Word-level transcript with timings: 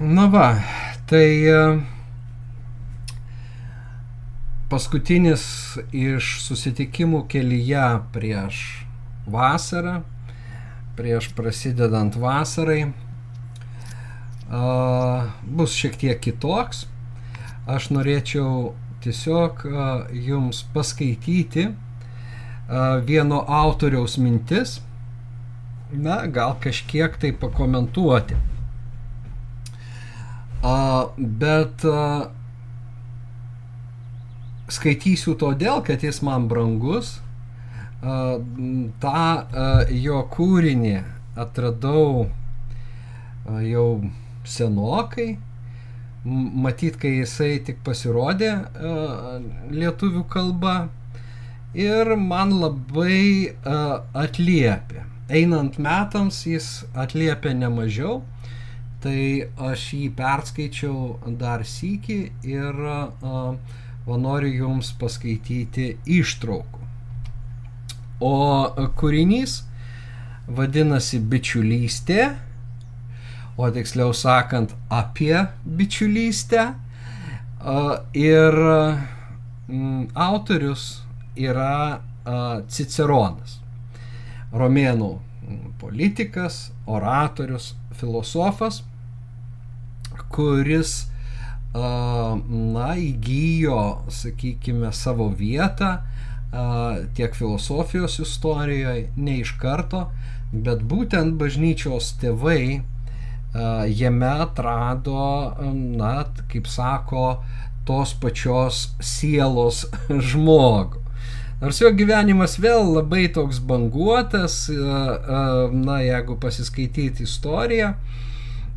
Na 0.00 0.26
va, 0.26 0.48
tai 1.06 1.46
e, 1.46 1.58
paskutinis 4.66 5.44
iš 5.94 6.30
susitikimų 6.42 7.20
kelyje 7.30 7.84
prieš 8.10 8.62
vasarą, 9.30 10.00
prieš 10.98 11.28
prasidedant 11.38 12.18
vasarai, 12.18 12.88
bus 15.46 15.76
šiek 15.78 15.94
tiek 16.00 16.18
kitoks. 16.26 16.88
Aš 17.70 17.86
norėčiau 17.94 18.72
tiesiog 19.06 19.62
jums 20.10 20.64
paskaityti 20.74 21.68
vieno 23.06 23.38
autoriaus 23.46 24.18
mintis, 24.18 24.80
na, 25.92 26.24
gal 26.26 26.58
kažkiek 26.58 27.14
tai 27.22 27.30
pakomentuoti. 27.30 28.40
Bet 30.64 31.84
skaitysiu 34.72 35.34
todėl, 35.36 35.82
kad 35.84 36.00
jis 36.06 36.22
man 36.24 36.48
brangus. 36.48 37.20
Ta 38.00 39.24
jo 39.92 40.22
kūrinį 40.32 40.96
atradau 41.36 42.26
jau 43.64 43.88
senokai. 44.48 45.36
Matyt, 46.24 46.96
kai 46.96 47.18
jisai 47.18 47.58
tik 47.60 47.84
pasirodė 47.84 48.52
lietuvių 49.68 50.24
kalba 50.32 50.88
ir 51.76 52.16
man 52.16 52.54
labai 52.62 53.52
atliepia. 54.16 55.04
Einant 55.28 55.76
metams 55.76 56.46
jis 56.48 56.86
atliepia 56.96 57.52
nemažiau, 57.56 58.22
tai 59.04 59.50
aš 59.60 59.82
jį 59.98 60.08
perskaičiau 60.16 61.34
dar 61.40 61.60
sykį 61.68 62.18
ir 62.48 62.78
o 64.04 64.16
noriu 64.20 64.52
jums 64.64 64.94
paskaityti 65.00 65.90
ištraukų. 66.16 66.80
O 68.24 68.32
kūrinys 68.96 69.58
vadinasi 70.48 71.20
bičiulystė, 71.20 72.30
o 73.56 73.68
tiksliau 73.72 74.12
sakant 74.16 74.72
apie 74.92 75.36
bičiulystę. 75.64 76.64
Ir 78.20 78.58
autorius 80.14 80.88
yra 81.36 82.00
Ciceronas, 82.68 83.58
romėnų 84.52 85.12
politikas, 85.80 86.72
oratorius, 86.84 87.74
filosofas, 87.96 88.82
kuris 90.34 91.04
na, 91.74 92.88
įgyjo, 93.00 93.80
sakykime, 94.12 94.92
savo 94.94 95.28
vietą 95.34 95.96
tiek 97.14 97.34
filosofijos 97.34 98.20
istorijoje, 98.22 99.08
ne 99.16 99.40
iš 99.42 99.56
karto, 99.58 100.04
bet 100.52 100.84
būtent 100.86 101.34
bažnyčios 101.40 102.12
tėvai 102.22 102.82
jame 103.90 104.30
atrado, 104.46 105.54
na, 105.98 106.12
kaip 106.50 106.70
sako, 106.70 107.40
tos 107.86 108.14
pačios 108.22 108.88
sielos 109.02 109.84
žmogų. 110.30 111.02
Nors 111.60 111.78
jo 111.80 111.88
gyvenimas 111.96 112.58
vėl 112.60 112.90
labai 112.96 113.28
toks 113.32 113.60
banguotas, 113.62 114.66
na, 114.70 115.98
jeigu 116.04 116.36
pasiskaityti 116.42 117.24
istoriją, 117.26 117.94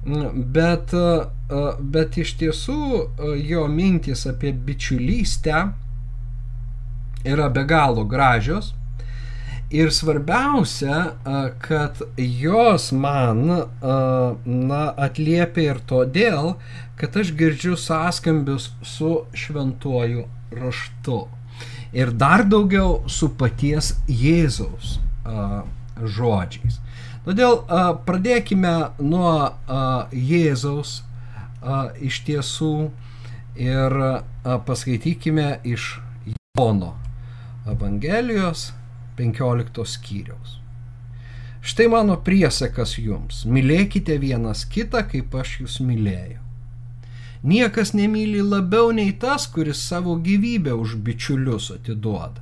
Bet, 0.08 0.94
bet 1.92 2.18
iš 2.22 2.32
tiesų 2.40 2.82
jo 3.44 3.66
mintys 3.68 4.24
apie 4.30 4.54
bičiulystę 4.54 5.66
yra 7.28 7.50
be 7.52 7.66
galo 7.68 8.06
gražios. 8.08 8.74
Ir 9.68 9.92
svarbiausia, 9.92 11.18
kad 11.60 12.00
jos 12.16 12.92
man 12.96 13.42
na, 14.46 14.84
atliepia 14.96 15.74
ir 15.74 15.82
todėl, 15.90 16.54
kad 16.96 17.20
aš 17.20 17.34
girdžiu 17.36 17.76
sąskambius 17.76 18.70
su 18.88 19.12
šventuoju 19.36 20.24
raštu. 20.56 21.26
Ir 21.92 22.16
dar 22.16 22.46
daugiau 22.48 23.02
su 23.12 23.28
paties 23.36 23.98
Jėzaus 24.08 25.02
žodžiais. 26.00 26.80
Todėl 27.28 27.58
a, 27.68 27.92
pradėkime 28.08 28.74
nuo 29.04 29.32
a, 29.44 29.80
Jėzaus 30.16 31.02
a, 31.60 31.90
iš 32.00 32.22
tiesų 32.24 32.74
ir 33.60 33.96
a, 34.00 34.14
paskaitykime 34.64 35.58
iš 35.68 35.98
Jono 36.56 36.94
Evangelijos 37.68 38.70
15 39.18 39.84
skyriaus. 39.84 40.62
Štai 41.68 41.90
mano 41.92 42.16
priesakas 42.24 42.94
jums. 42.96 43.42
Mylėkite 43.44 44.16
vienas 44.24 44.64
kitą, 44.64 45.02
kaip 45.12 45.36
aš 45.36 45.58
jūs 45.66 45.82
mylėjau. 45.84 46.40
Niekas 47.44 47.92
nemyli 47.92 48.40
labiau 48.40 48.94
nei 48.96 49.12
tas, 49.20 49.50
kuris 49.52 49.82
savo 49.84 50.16
gyvybę 50.24 50.72
už 50.80 50.96
bičiulius 51.04 51.74
atiduoda. 51.76 52.40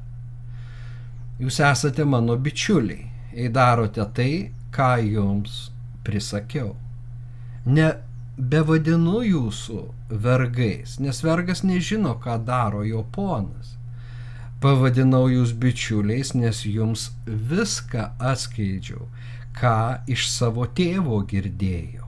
Jūs 1.42 1.58
esate 1.72 2.06
mano 2.06 2.38
bičiuliai, 2.38 3.10
jei 3.34 3.50
darote 3.50 4.06
tai, 4.14 4.54
ką 4.76 4.96
jums 5.02 5.70
prisakiau. 6.06 6.74
Ne 7.66 7.94
bevadinu 8.38 9.22
jūsų 9.24 9.82
vergais, 10.10 11.00
nes 11.00 11.22
vergas 11.24 11.64
nežino, 11.64 12.16
ką 12.20 12.38
daro 12.46 12.84
jo 12.84 13.06
ponas. 13.16 13.76
Pavadinau 14.62 15.28
jūs 15.30 15.54
bičiuliais, 15.62 16.34
nes 16.36 16.64
jums 16.66 17.10
viską 17.26 18.10
atskleidžiau, 18.20 19.08
ką 19.56 19.78
iš 20.12 20.28
savo 20.32 20.66
tėvo 20.68 21.22
girdėjau. 21.30 22.04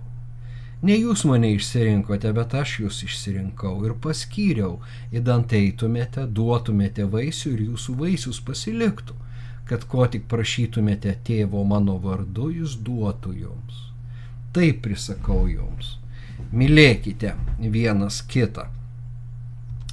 Ne 0.88 0.94
jūs 0.94 1.24
mane 1.26 1.50
išsirinkote, 1.56 2.32
bet 2.38 2.54
aš 2.54 2.74
jūs 2.84 3.00
išsirinkau 3.08 3.80
ir 3.88 3.96
paskyriau, 4.02 4.78
įdant 5.12 5.54
eitumėte, 5.58 6.28
duotumėte 6.28 7.08
vaisių 7.10 7.54
ir 7.56 7.64
jūsų 7.72 7.96
vaisius 8.04 8.42
pasiliktų 8.46 9.16
kad 9.70 9.84
ko 9.92 10.08
tik 10.12 10.28
prašytumėte 10.32 11.14
tėvo 11.28 11.64
mano 11.68 11.98
vardu, 12.04 12.50
jis 12.62 12.78
duotų 12.88 13.34
jums. 13.42 13.84
Taip 14.56 14.82
prisakau 14.86 15.46
jums. 15.52 15.98
Mylėkite 16.54 17.34
vienas 17.60 18.22
kitą. 18.32 18.68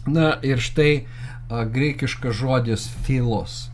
Na 0.06 0.34
ir 0.44 0.60
štai 0.60 0.90
a, 1.00 1.64
greikiškas 1.64 2.36
žodis 2.36 2.84
filos 3.06 3.64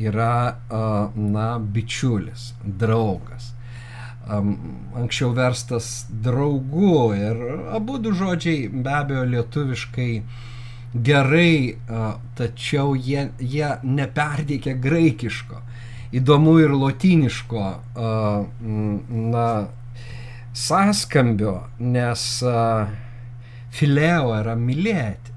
yra, 0.00 0.56
a, 0.68 0.82
na, 1.16 1.48
bičiulis, 1.58 2.52
draugas. 2.64 3.50
A, 4.28 4.38
anksčiau 5.00 5.32
verstas 5.36 6.06
draugu 6.10 7.10
ir 7.16 7.40
abu 7.76 7.98
du 7.98 8.12
žodžiai 8.16 8.68
be 8.68 8.94
abejo 9.00 9.24
lietuviškai 9.34 10.12
gerai, 10.94 11.76
tačiau 12.38 12.94
jie, 12.98 13.28
jie 13.38 13.68
neperdėkia 13.86 14.74
graikiško, 14.82 15.60
įdomu 16.18 16.56
ir 16.64 16.74
lotiniško 16.74 17.66
na, 19.30 19.48
sąskambio, 20.52 21.56
nes 21.78 22.24
fileo 23.70 24.32
yra 24.40 24.56
mylėti, 24.58 25.36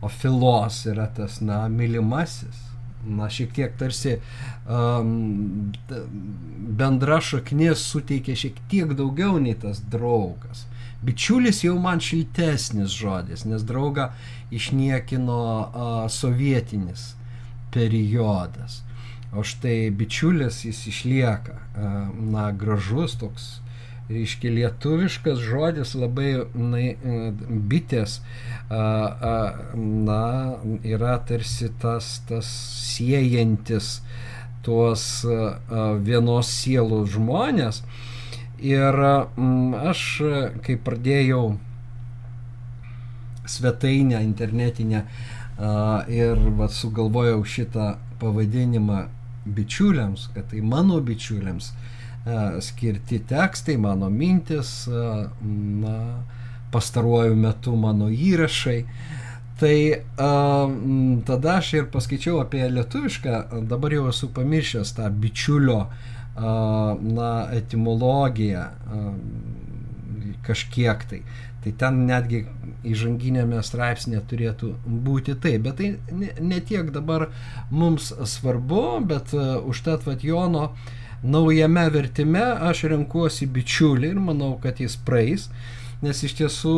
o 0.00 0.08
filos 0.08 0.84
yra 0.88 1.08
tas, 1.16 1.40
na, 1.44 1.66
mylimasis. 1.68 2.66
Na, 3.00 3.30
šiek 3.32 3.54
tiek 3.56 3.78
tarsi 3.80 4.18
um, 4.68 5.70
bendra 6.76 7.16
šaknis 7.24 7.80
suteikia 7.88 8.36
šiek 8.36 8.58
tiek 8.68 8.92
daugiau 8.92 9.38
nei 9.40 9.54
tas 9.56 9.80
draugas. 9.80 10.66
Bičiulis 11.00 11.62
jau 11.64 11.78
man 11.80 12.02
šiltesnis 12.04 12.92
žodis, 12.92 13.46
nes 13.48 13.64
draugą 13.64 14.10
išniekino 14.50 15.40
a, 15.72 16.08
sovietinis 16.08 17.14
periodas. 17.70 18.82
O 19.30 19.44
štai 19.46 19.90
bičiulis 19.94 20.64
jis 20.64 20.86
išlieka, 20.90 21.54
a, 21.54 21.90
na, 22.14 22.50
gražus 22.50 23.14
toks, 23.20 23.50
reiškia 24.10 24.50
lietuviškas 24.56 25.38
žodis, 25.38 25.94
labai 25.94 26.32
na, 26.54 26.82
bitės, 27.70 28.18
a, 28.68 28.82
a, 29.30 29.34
na, 29.78 30.24
yra 30.82 31.14
tarsi 31.26 31.70
tas, 31.82 32.16
tas 32.28 32.50
siejantis 32.90 34.00
tuos 34.66 35.06
a, 35.24 35.54
vienos 36.02 36.50
sielų 36.58 37.04
žmonės. 37.14 37.84
Ir 38.60 38.98
mm, 39.00 39.74
aš, 39.88 40.06
kai 40.66 40.74
pradėjau 40.76 41.44
svetainę 43.50 44.22
internetinę 44.24 45.04
ir 46.08 46.40
va, 46.56 46.68
sugalvojau 46.72 47.42
šitą 47.44 47.94
pavadinimą 48.20 49.00
bičiuliams, 49.46 50.28
kad 50.34 50.50
tai 50.52 50.60
mano 50.62 51.00
bičiuliams 51.00 51.72
skirti 52.60 53.22
tekstai, 53.28 53.76
mano 53.80 54.10
mintis, 54.12 54.88
na, 55.80 55.96
pastaruoju 56.72 57.36
metu 57.36 57.76
mano 57.76 58.10
įrašai. 58.12 58.84
Tai 59.60 59.76
tada 61.28 61.56
aš 61.58 61.72
ir 61.76 61.88
paskaičiau 61.92 62.38
apie 62.40 62.62
lietuvišką, 62.72 63.64
dabar 63.68 63.92
jau 63.92 64.06
esu 64.12 64.30
pamiršęs 64.36 64.94
tą 64.96 65.10
bičiulio 65.12 65.80
na, 66.36 67.32
etimologiją 67.56 68.64
kažkiek 70.46 71.06
tai. 71.10 71.22
Tai 71.60 71.72
ten 71.76 71.98
netgi 72.08 72.44
įžanginėme 72.88 73.60
straipsnėje 73.64 74.22
turėtų 74.30 74.70
būti 75.04 75.34
taip, 75.36 75.66
bet 75.66 75.76
tai 75.76 75.90
ne, 76.08 76.30
ne 76.40 76.60
dabar 76.88 77.26
mums 77.70 78.14
svarbu, 78.24 78.84
bet 79.04 79.34
uh, 79.36 79.58
užtat 79.68 80.06
vat 80.08 80.24
Jono 80.24 80.70
naujame 81.22 81.84
vertime 81.92 82.46
aš 82.70 82.86
renkuosi 82.94 83.46
bičiulį 83.46 84.14
ir 84.14 84.24
manau, 84.24 84.54
kad 84.62 84.80
jis 84.80 84.96
praeis. 85.04 85.50
Uh, 85.50 85.80
nes 86.04 86.22
iš 86.24 86.34
tiesų 86.38 86.74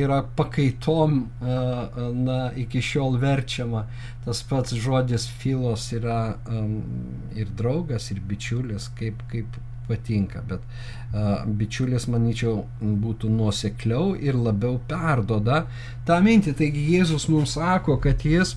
yra 0.00 0.20
pakaitom 0.36 1.22
na, 1.40 2.38
iki 2.60 2.82
šiol 2.84 3.16
verčiama. 3.20 3.86
Tas 4.26 4.42
pats 4.46 4.76
žodis 4.76 5.26
filos 5.40 5.88
yra 5.96 6.36
ir 7.36 7.52
draugas, 7.56 8.10
ir 8.12 8.20
bičiulis, 8.20 8.90
kaip, 8.98 9.24
kaip 9.32 9.56
patinka, 9.90 10.40
bet 10.46 10.62
uh, 10.62 11.44
bičiulis, 11.60 12.08
manyčiau, 12.10 12.64
būtų 12.80 13.30
nuosekliau 13.34 14.14
ir 14.16 14.38
labiau 14.38 14.78
perdoda 14.90 15.64
tą 16.08 16.22
mintį. 16.24 16.56
Taigi 16.62 16.88
Jėzus 16.94 17.28
mums 17.28 17.58
sako, 17.58 17.98
kad 18.02 18.24
jis 18.24 18.56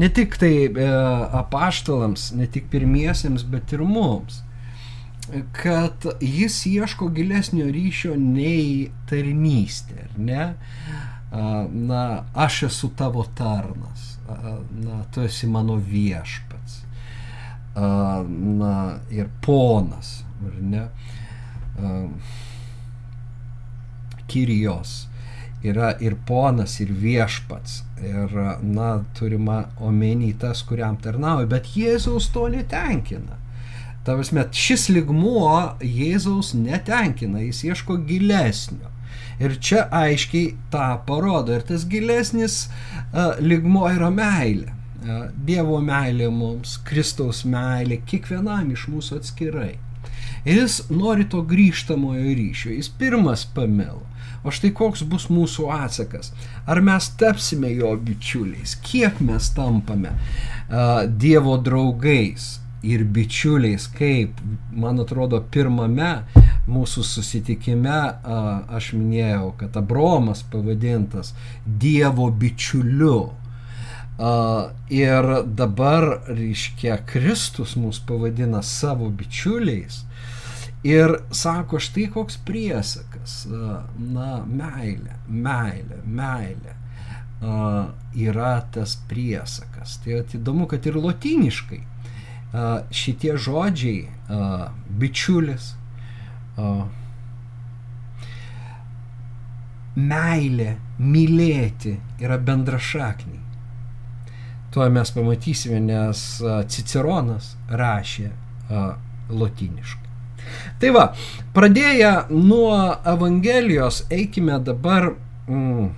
ne 0.00 0.10
tik 0.10 0.40
tai 0.40 0.54
uh, 0.72 1.26
apaštalams, 1.44 2.32
ne 2.40 2.50
tik 2.50 2.72
pirmiesiems, 2.72 3.46
bet 3.52 3.76
ir 3.76 3.84
mums 3.86 4.42
kad 5.52 6.06
jis 6.20 6.66
ieško 6.66 7.08
gilesnio 7.08 7.66
ryšio 7.72 8.14
nei 8.16 8.90
tarnystė, 9.10 10.06
ar 10.06 10.18
ne? 10.18 10.46
Na, 11.70 12.04
aš 12.34 12.62
esu 12.70 12.90
tavo 12.98 13.22
tarnas, 13.38 14.16
na, 14.82 15.04
tu 15.14 15.22
esi 15.22 15.46
mano 15.46 15.76
viešpats, 15.78 16.80
na, 17.76 18.74
ir 19.14 19.30
ponas, 19.44 20.24
ar 20.46 20.58
ne? 20.72 20.86
Kirijos 24.30 25.10
yra 25.62 25.92
ir 26.00 26.16
ponas, 26.26 26.78
ir 26.80 26.92
viešpats. 26.96 27.82
Ir, 28.00 28.32
na, 28.62 28.92
turima 29.18 29.64
omeny 29.80 30.32
tas, 30.40 30.62
kuriam 30.64 30.96
tarnauja, 31.02 31.48
bet 31.50 31.74
Jėzaus 31.76 32.30
to 32.32 32.46
netenkina. 32.52 33.36
Ta 34.04 34.16
prasme, 34.16 34.46
šis 34.56 34.88
ligmuo 34.88 35.76
Jėzaus 35.84 36.54
netenkina, 36.56 37.42
jis 37.44 37.64
ieško 37.68 37.98
gilesnio. 38.08 38.88
Ir 39.40 39.56
čia 39.60 39.86
aiškiai 39.92 40.54
tą 40.72 40.88
parodo. 41.06 41.52
Ir 41.56 41.64
tas 41.68 41.84
gilesnis 41.88 42.62
uh, 42.68 43.36
ligmuo 43.40 43.88
yra 43.92 44.08
meilė. 44.12 44.72
Uh, 45.00 45.28
Dievo 45.32 45.78
meilė 45.84 46.28
mums, 46.32 46.78
Kristaus 46.84 47.44
meilė, 47.48 48.00
kiekvienam 48.08 48.72
iš 48.72 48.86
mūsų 48.92 49.20
atskirai. 49.20 49.74
Ir 50.44 50.62
jis 50.62 50.80
nori 50.90 51.26
to 51.28 51.42
grįžtamojo 51.46 52.36
ryšio. 52.36 52.72
Jis 52.76 52.88
pirmas 53.00 53.44
pamilo. 53.54 54.06
O 54.44 54.52
štai 54.54 54.70
koks 54.72 55.02
bus 55.04 55.28
mūsų 55.28 55.68
atsakas. 55.74 56.32
Ar 56.64 56.80
mes 56.84 57.10
tapsime 57.20 57.74
jo 57.74 57.92
bičiuliais? 58.00 58.78
Kiek 58.86 59.20
mes 59.20 59.50
tampame 59.56 60.14
uh, 60.16 61.04
Dievo 61.04 61.58
draugais? 61.60 62.56
ir 62.82 63.04
bičiuliais, 63.04 63.86
kaip, 63.92 64.38
man 64.72 65.00
atrodo, 65.02 65.40
pirmame 65.52 66.22
mūsų 66.70 67.04
susitikime 67.04 67.98
aš 68.72 68.92
minėjau, 68.96 69.52
kad 69.60 69.76
Abromas 69.76 70.42
pavadintas 70.52 71.34
Dievo 71.64 72.30
bičiuliu. 72.32 73.18
Ir 74.92 75.28
dabar, 75.56 76.08
reiškia, 76.28 76.98
Kristus 77.08 77.76
mus 77.80 78.00
pavadina 78.04 78.60
savo 78.64 79.08
bičiuliais. 79.08 80.04
Ir 80.86 81.12
sako, 81.30 81.76
štai 81.76 82.06
koks 82.08 82.38
priesakas, 82.48 83.42
na, 84.00 84.40
meilė, 84.48 85.18
meilė, 85.28 85.98
meilė 86.08 86.76
yra 88.16 88.54
tas 88.72 88.94
priesakas. 89.08 89.98
Tai 90.00 90.22
įdomu, 90.38 90.64
kad 90.70 90.88
ir 90.88 90.96
lotyniškai 90.96 91.82
šitie 92.96 93.36
žodžiai 93.36 94.08
bičiulis, 95.00 95.74
meilė, 100.00 100.74
mylėti 100.98 101.96
yra 102.24 102.40
bendrašakniai. 102.40 103.44
Tuo 104.72 104.86
mes 104.88 105.10
pamatysime, 105.12 105.80
nes 105.92 106.26
Ciceronas 106.72 107.56
rašė 107.68 108.30
lotyniškai. 109.28 110.09
Tai 110.80 110.92
va, 110.96 111.08
pradėję 111.56 112.12
nuo 112.32 112.76
Evangelijos, 113.12 114.04
eikime 114.10 114.58
dabar 114.64 115.10
mm, 115.48 115.90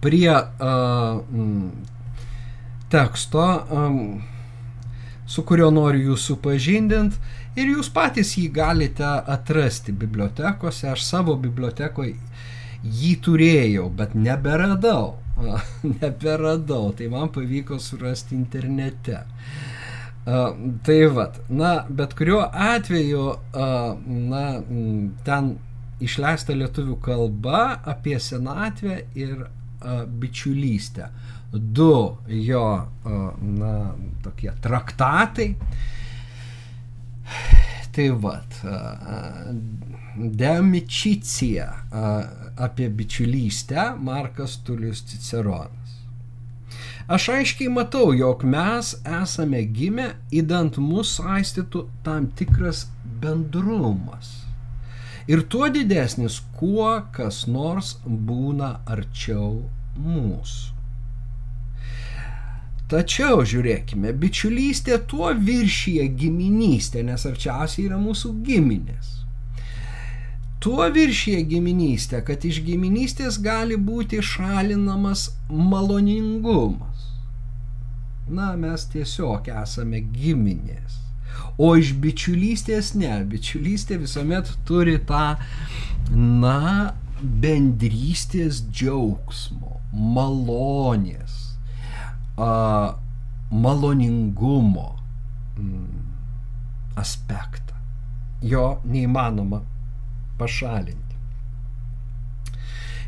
prie 0.00 0.32
uh, 0.32 1.18
mm, 1.20 1.70
teksto. 2.92 3.44
Um, 3.70 4.00
su 5.26 5.42
kuriuo 5.42 5.72
noriu 5.74 6.12
jūs 6.12 6.28
supažindinti 6.30 7.18
ir 7.58 7.72
jūs 7.74 7.90
patys 7.90 8.36
jį 8.38 8.46
galite 8.54 9.06
atrasti 9.06 9.92
bibliotekose. 9.92 10.88
Aš 10.92 11.04
savo 11.04 11.34
bibliotekoje 11.40 12.14
jį 12.82 13.14
turėjau, 13.26 13.88
bet 13.90 14.14
neberadau. 14.14 15.16
neberadau, 16.00 16.92
tai 16.96 17.10
man 17.12 17.28
pavyko 17.34 17.80
surasti 17.82 18.38
internete. 18.38 19.24
Uh, 19.26 19.75
tai 20.82 21.06
vad, 21.14 21.38
na, 21.48 21.84
bet 21.88 22.14
kuriuo 22.18 22.42
atveju, 22.50 23.26
na, 24.30 24.42
ten 25.26 25.52
išleista 26.02 26.56
lietuvių 26.56 26.96
kalba 27.04 27.60
apie 27.86 28.18
senatvę 28.20 28.98
ir 29.14 29.46
bičiulystę. 30.18 31.08
Du 31.52 32.18
jo 32.26 32.64
na, 33.06 33.74
tokie 34.24 34.50
traktatai. 34.62 35.54
Tai 37.96 38.10
vad, 38.20 38.58
Demičicija 40.16 41.70
apie 42.56 42.90
bičiulystę 42.90 43.92
Markas 44.00 44.58
Tulius 44.66 45.04
Ciceronas. 45.06 45.95
Aš 47.06 47.28
aiškiai 47.30 47.70
matau, 47.70 48.10
jog 48.18 48.40
mes 48.42 48.88
esame 49.22 49.60
gimę, 49.78 50.08
įdant 50.34 50.80
mus 50.82 51.12
saistytų 51.20 51.84
tam 52.02 52.26
tikras 52.38 52.88
bendrumas. 53.22 54.32
Ir 55.30 55.44
tuo 55.50 55.68
didesnis, 55.70 56.40
kuo 56.58 56.88
kas 57.14 57.44
nors 57.46 57.92
būna 58.06 58.72
arčiau 58.90 59.52
mūsų. 60.02 60.74
Tačiau 62.90 63.40
žiūrėkime, 63.42 64.12
bičiulystė 64.14 64.98
tuo 65.10 65.30
viršyje 65.34 66.04
giminystė, 66.20 67.06
nes 67.06 67.26
arčiausiai 67.26 67.88
yra 67.88 67.98
mūsų 68.02 68.30
giminės. 68.46 69.14
Tuo 70.62 70.86
viršyje 70.90 71.40
giminystė, 71.50 72.22
kad 72.26 72.46
iš 72.46 72.62
giminystės 72.66 73.40
gali 73.42 73.78
būti 73.78 74.22
šalinamas 74.22 75.28
maloningumas. 75.50 76.95
Na, 78.26 78.52
mes 78.58 78.88
tiesiog 78.90 79.46
esame 79.62 80.00
giminės. 80.14 80.98
O 81.62 81.74
iš 81.78 81.92
bičiulystės 82.02 82.94
ne. 82.98 83.12
Bičiulystė 83.30 84.00
visuomet 84.02 84.50
turi 84.66 84.96
tą, 85.06 85.36
na, 86.10 86.92
bendrystės 87.22 88.64
džiaugsmo, 88.70 89.78
malonės 89.92 91.36
a, 92.36 92.98
maloningumo 93.50 94.90
mm, 95.56 96.02
aspektą. 97.00 97.78
Jo 98.42 98.66
neįmanoma 98.84 99.62
pašalinti. 100.36 101.16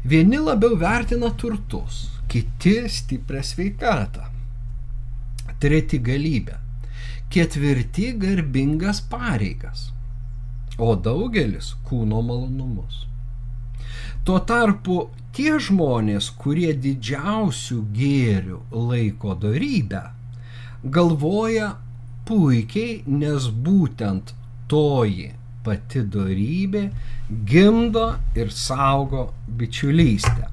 Vieni 0.09 0.39
labiau 0.41 0.79
vertina 0.79 1.29
turtus, 1.37 2.07
kiti 2.31 2.81
stiprią 2.89 3.43
sveikatą, 3.45 4.29
treti 5.61 6.01
galybę, 6.05 6.59
ketvirti 7.31 8.13
garbingas 8.19 9.01
pareigas, 9.11 9.91
o 10.79 10.95
daugelis 10.95 11.75
kūno 11.89 12.23
malonumus. 12.23 13.05
Tuo 14.25 14.39
tarpu 14.45 14.99
tie 15.37 15.57
žmonės, 15.63 16.31
kurie 16.41 16.73
didžiausių 16.77 17.81
gėrių 17.97 18.61
laiko 18.75 19.35
darybę, 19.41 20.03
galvoja 20.85 21.75
puikiai, 22.29 23.03
nes 23.07 23.49
būtent 23.49 24.35
toji 24.69 25.33
pati 25.65 26.05
dorybė 26.15 26.85
gimdo 27.49 28.07
ir 28.37 28.53
saugo 28.55 29.33
bičiulystę. 29.49 30.49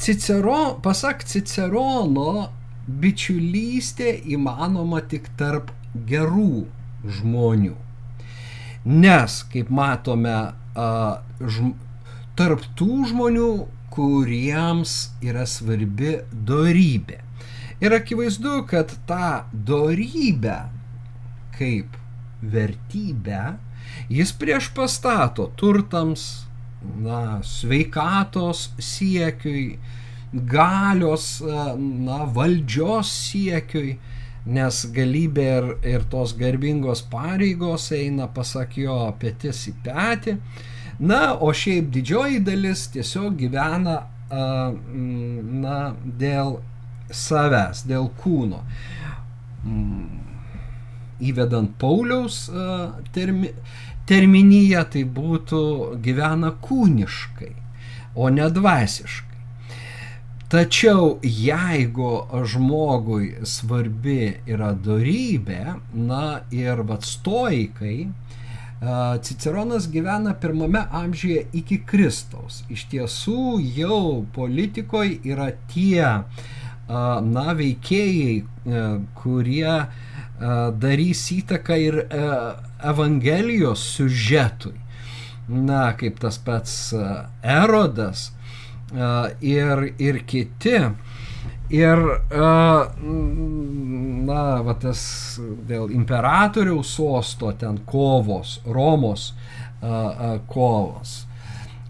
Cicero, 0.00 0.80
pasak 0.82 1.24
Cicerono, 1.28 2.48
bičiulystė 2.86 4.14
įmanoma 4.34 5.02
tik 5.10 5.28
tarp 5.38 5.70
gerų 6.08 6.66
žmonių. 7.18 7.76
Nes, 8.84 9.40
kaip 9.52 9.70
matome, 9.70 10.36
tarp 12.38 12.64
tų 12.78 13.06
žmonių, 13.10 13.50
kuriems 13.90 14.94
yra 15.24 15.44
svarbi 15.50 16.20
dorybė. 16.32 17.20
Ir 17.80 17.96
akivaizdu, 17.96 18.60
kad 18.68 18.92
tą 19.08 19.42
dorybę 19.52 20.58
kaip 21.56 21.96
vertybę 22.40 23.42
jis 24.08 24.32
prieš 24.32 24.70
pastato 24.76 25.50
turtams, 25.60 26.46
na, 27.04 27.40
sveikatos 27.44 28.70
siekiui, 28.80 29.78
galios, 30.32 31.40
na, 31.78 32.24
valdžios 32.34 33.10
siekiui, 33.30 33.98
nes 34.50 34.84
galybė 34.94 35.46
ir, 35.58 35.68
ir 35.94 36.04
tos 36.10 36.32
garbingos 36.38 37.02
pareigos 37.12 37.90
eina, 37.92 38.28
pasak 38.32 38.78
jo, 38.80 38.98
pėtis 39.20 39.66
į 39.70 39.74
petį. 39.84 40.36
Na, 41.00 41.34
o 41.34 41.52
šiaip 41.56 41.90
didžioji 41.94 42.42
dalis 42.44 42.86
tiesiog 42.94 43.36
gyvena, 43.40 44.00
na, 44.30 45.78
dėl 46.20 46.58
savęs, 47.10 47.84
dėl 47.88 48.10
kūno. 48.20 48.60
Įvedant 51.20 51.72
Pauliaus 51.80 52.46
termi, 53.16 53.50
terminiją, 54.08 54.84
tai 54.92 55.02
būtų 55.04 55.64
gyvena 56.04 56.54
kūniškai, 56.62 57.50
o 58.16 58.30
ne 58.32 58.46
dvasiškai. 58.50 59.29
Tačiau 60.50 61.20
jeigu 61.22 62.24
žmogui 62.42 63.44
svarbi 63.46 64.32
yra 64.50 64.72
darybė, 64.74 65.76
na 65.94 66.40
ir 66.50 66.82
vatstoikai, 66.88 68.08
Ciceronas 69.22 69.86
gyvena 69.92 70.32
pirmame 70.34 70.82
amžiuje 70.90 71.44
iki 71.60 71.78
Kristaus. 71.86 72.64
Iš 72.66 72.82
tiesų 72.90 73.60
jau 73.76 74.24
politikoje 74.34 75.20
yra 75.30 75.52
tie, 75.70 76.02
na, 76.88 77.46
veikėjai, 77.60 78.34
kurie 79.22 79.76
darys 80.82 81.22
įtaką 81.36 81.78
ir 81.84 82.00
Evangelijos 82.90 83.86
siužetui. 83.94 84.74
Na, 85.46 85.92
kaip 85.94 86.18
tas 86.26 86.42
pats 86.42 86.74
Erodas, 87.42 88.32
ir, 89.40 89.94
ir 89.98 90.20
kiti. 90.26 90.78
Ir, 91.70 92.00
na, 94.26 94.44
va 94.66 94.74
tas 94.82 95.02
dėl 95.68 95.92
imperatoriaus 95.94 96.96
sosto 96.98 97.52
ten 97.58 97.78
kovos, 97.86 98.58
Romos 98.66 99.28
kovos. 100.50 101.12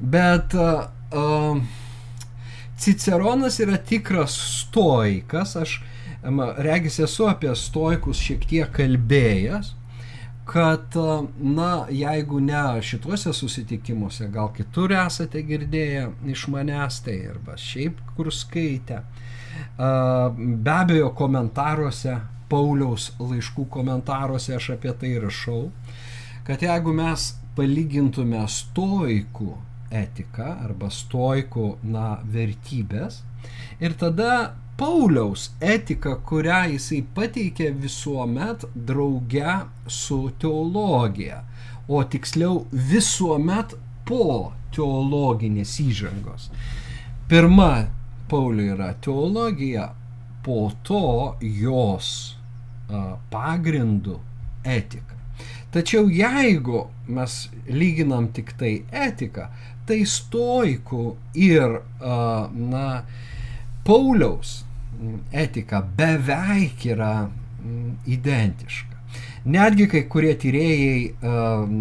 Bet 0.00 0.52
Ciceronas 2.80 3.56
yra 3.64 3.76
tikras 3.76 4.36
stoikas, 4.36 5.56
aš 5.56 5.80
regis 6.60 7.00
esu 7.00 7.26
apie 7.28 7.52
stoikus 7.56 8.20
šiek 8.20 8.44
tiek 8.48 8.70
kalbėjęs, 8.76 9.74
kad, 10.50 10.96
na, 11.38 11.86
jeigu 11.90 12.40
ne 12.42 12.82
šituose 12.82 13.32
susitikimuose, 13.32 14.26
gal 14.34 14.48
kitur 14.56 14.90
esate 14.98 15.44
girdėję 15.46 16.08
iš 16.32 16.48
manęs, 16.50 16.98
tai 17.06 17.20
arba 17.30 17.54
šiaip 17.54 18.00
kur 18.16 18.32
skaitę, 18.34 19.04
be 19.78 20.74
abejo 20.74 21.12
komentaruose, 21.14 22.18
Pauliaus 22.50 23.12
laiškų 23.22 23.68
komentaruose 23.70 24.56
aš 24.56 24.72
apie 24.74 24.90
tai 24.98 25.12
rašau, 25.22 25.68
kad 26.48 26.64
jeigu 26.66 26.94
mes 26.98 27.28
palygintume 27.54 28.42
stoikų 28.50 29.52
etiką 29.94 30.48
arba 30.66 30.90
stoikų, 30.90 31.68
na, 31.94 32.16
vertybės 32.26 33.20
ir 33.78 33.94
tada 34.02 34.56
Pauliaus 34.80 35.50
etika, 35.60 36.14
kurią 36.24 36.60
jisai 36.72 37.02
pateikė 37.16 37.66
visuomet 37.82 38.62
drauge 38.88 39.56
su 39.92 40.30
teologija, 40.40 41.42
o 41.84 42.00
tiksliau 42.14 42.62
visuomet 42.72 43.74
po 44.08 44.54
teologinės 44.72 45.74
įžangos. 45.84 46.46
Pirma 47.28 47.90
Pauliui 48.30 48.70
yra 48.72 48.94
teologija, 49.04 49.90
po 50.40 50.70
to 50.88 51.36
jos 51.44 52.38
pagrindų 53.34 54.16
etika. 54.64 55.18
Tačiau 55.76 56.08
jeigu 56.08 56.86
mes 57.06 57.36
lyginam 57.68 58.30
tik 58.32 58.56
tai 58.56 58.72
etiką, 58.90 59.50
tai 59.84 60.00
stoikų 60.08 61.04
ir, 61.36 61.78
na, 62.00 62.88
Pauliaus 63.84 64.56
etika 65.32 65.82
beveik 65.96 66.86
yra 66.86 67.14
mm, 67.26 67.90
identiška. 68.06 68.90
Netgi 69.50 69.86
kai 69.88 70.02
kurie 70.12 70.34
tyrėjai 70.36 70.96
e, 71.08 71.12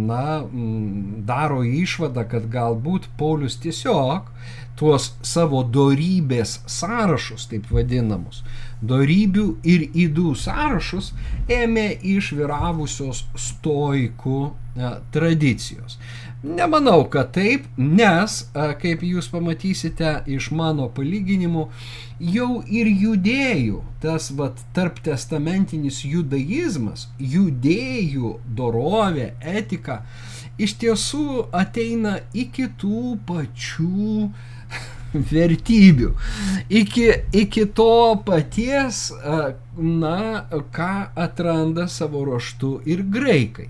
na, 0.10 0.24
mm, 0.40 1.26
daro 1.28 1.60
išvadą, 1.68 2.24
kad 2.32 2.48
galbūt 2.54 3.10
Paulius 3.20 3.60
tiesiog 3.60 4.30
tuos 4.80 5.10
savo 5.28 5.66
dorybės 5.68 6.62
sąrašus, 6.72 7.50
taip 7.52 7.68
vadinamus, 7.76 8.46
dorybių 8.80 9.46
ir 9.68 9.84
įdų 10.06 10.32
sąrašus 10.40 11.12
ėmė 11.52 11.90
iš 12.16 12.32
viravusios 12.40 13.26
stoikų 13.36 14.40
e, 14.48 14.94
tradicijos. 15.12 16.00
Nemanau, 16.44 17.02
kad 17.12 17.34
taip, 17.36 17.66
nes, 17.76 18.36
kaip 18.80 19.02
jūs 19.04 19.26
pamatysite 19.28 20.22
iš 20.32 20.46
mano 20.56 20.86
palyginimų, 20.96 21.66
jau 22.24 22.62
ir 22.64 22.88
judėjų, 22.88 23.82
tas 24.00 24.30
vat, 24.38 24.62
tarp 24.72 25.02
testamentinis 25.04 25.98
judaizmas, 26.08 27.10
judėjų 27.20 28.38
dorovė, 28.56 29.34
etika, 29.44 29.98
iš 30.56 30.78
tiesų 30.80 31.50
ateina 31.60 32.22
iki 32.32 32.70
tų 32.80 33.18
pačių 33.28 34.30
vertybių, 35.34 36.14
iki, 36.72 37.10
iki 37.42 37.66
to 37.76 38.16
paties, 38.24 39.10
na, 39.76 40.48
ką 40.72 40.94
atranda 41.20 41.90
savo 41.92 42.24
ruoštų 42.32 42.72
ir 42.88 43.04
graikai. 43.04 43.68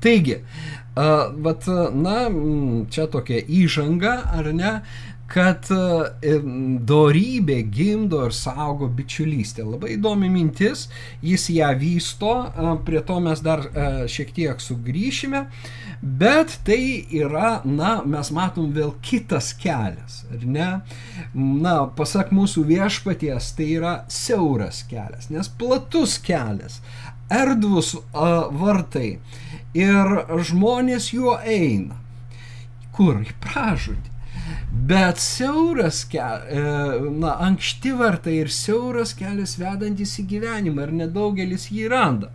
Taigi, 0.00 0.40
Uh, 0.90 1.30
vat, 1.38 1.68
na, 1.94 2.24
čia 2.90 3.04
tokia 3.06 3.38
įžanga, 3.46 4.10
ar 4.34 4.48
ne, 4.50 4.72
kad 5.30 5.68
dorybė 6.90 7.60
gimdo 7.70 8.24
ir 8.26 8.34
saugo 8.34 8.88
bičiulystę. 8.90 9.62
Labai 9.62 9.92
įdomi 9.94 10.26
mintis, 10.32 10.88
jis 11.22 11.44
ją 11.54 11.68
vysto, 11.78 12.32
prie 12.86 13.02
to 13.06 13.20
mes 13.22 13.42
dar 13.46 13.62
šiek 14.10 14.32
tiek 14.34 14.64
sugrįšime, 14.64 15.44
bet 16.02 16.56
tai 16.66 16.80
yra, 17.14 17.60
na, 17.62 18.00
mes 18.02 18.32
matom 18.34 18.72
vėl 18.74 18.96
kitas 19.06 19.52
kelias, 19.54 20.24
ar 20.34 20.42
ne? 20.42 20.70
Na, 21.38 21.76
pasak 21.94 22.34
mūsų 22.34 22.66
viešpaties, 22.72 23.52
tai 23.54 23.70
yra 23.76 23.94
siauras 24.10 24.82
kelias, 24.90 25.30
nes 25.30 25.52
platus 25.62 26.18
kelias, 26.26 26.80
erdvus 27.30 27.94
uh, 27.94 28.50
vartai 28.50 29.20
ir 29.74 30.14
žmonės 30.50 31.12
juo 31.14 31.36
eina. 31.38 31.98
Kur? 32.94 33.20
Į 33.22 33.36
pražūtį. 33.44 34.10
Bet 34.70 35.18
siauras 35.18 36.04
kelias, 36.10 37.02
na, 37.20 37.34
ankšti 37.46 37.92
vartai 37.98 38.36
ir 38.40 38.50
siauras 38.54 39.12
kelias 39.18 39.56
vedantis 39.60 40.16
į 40.22 40.26
gyvenimą 40.30 40.86
ir 40.86 40.94
nedaugelis 41.02 41.68
jį 41.70 41.90
randa. 41.92 42.30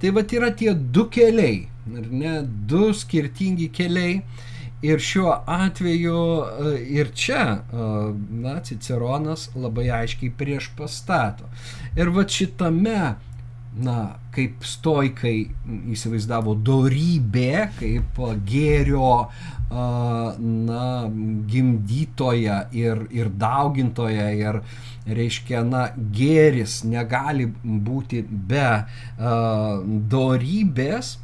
Tai 0.00 0.12
va 0.16 0.24
yra 0.38 0.50
tie 0.54 0.74
du 0.74 1.08
keliai, 1.10 1.66
ar 1.94 2.10
ne, 2.10 2.34
du 2.44 2.92
skirtingi 2.94 3.70
keliai. 3.74 4.20
Ir 4.78 5.00
šiuo 5.02 5.32
atveju 5.50 6.18
e, 6.38 6.72
ir 7.00 7.08
čia, 7.10 7.40
e, 7.58 7.86
na, 8.44 8.60
Ciceronas 8.62 9.48
labai 9.58 9.88
aiškiai 9.90 10.30
prieš 10.38 10.68
pastato. 10.78 11.48
Ir 11.98 12.12
va 12.14 12.22
šitame 12.22 13.16
na, 13.82 14.18
kaip 14.34 14.64
stoikai 14.66 15.36
įsivaizdavo 15.92 16.54
dorybė, 16.66 17.68
kaip 17.78 18.18
gėrio, 18.48 19.12
na, 19.70 20.84
gimdytoja 21.52 22.58
ir, 22.76 23.04
ir 23.14 23.30
daugintoja 23.40 24.28
ir, 24.36 24.60
reiškia, 25.08 25.62
na, 25.68 25.88
gėris 25.96 26.82
negali 26.88 27.48
būti 27.62 28.22
be 28.28 28.68
dorybės, 30.14 31.16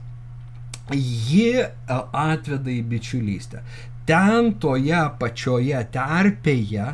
ji 0.92 1.64
atveda 1.88 2.70
į 2.70 2.82
bičiulystę. 2.92 3.64
Ten 4.04 4.52
toje 4.60 5.00
pačioje 5.20 5.80
terpėje, 5.94 6.90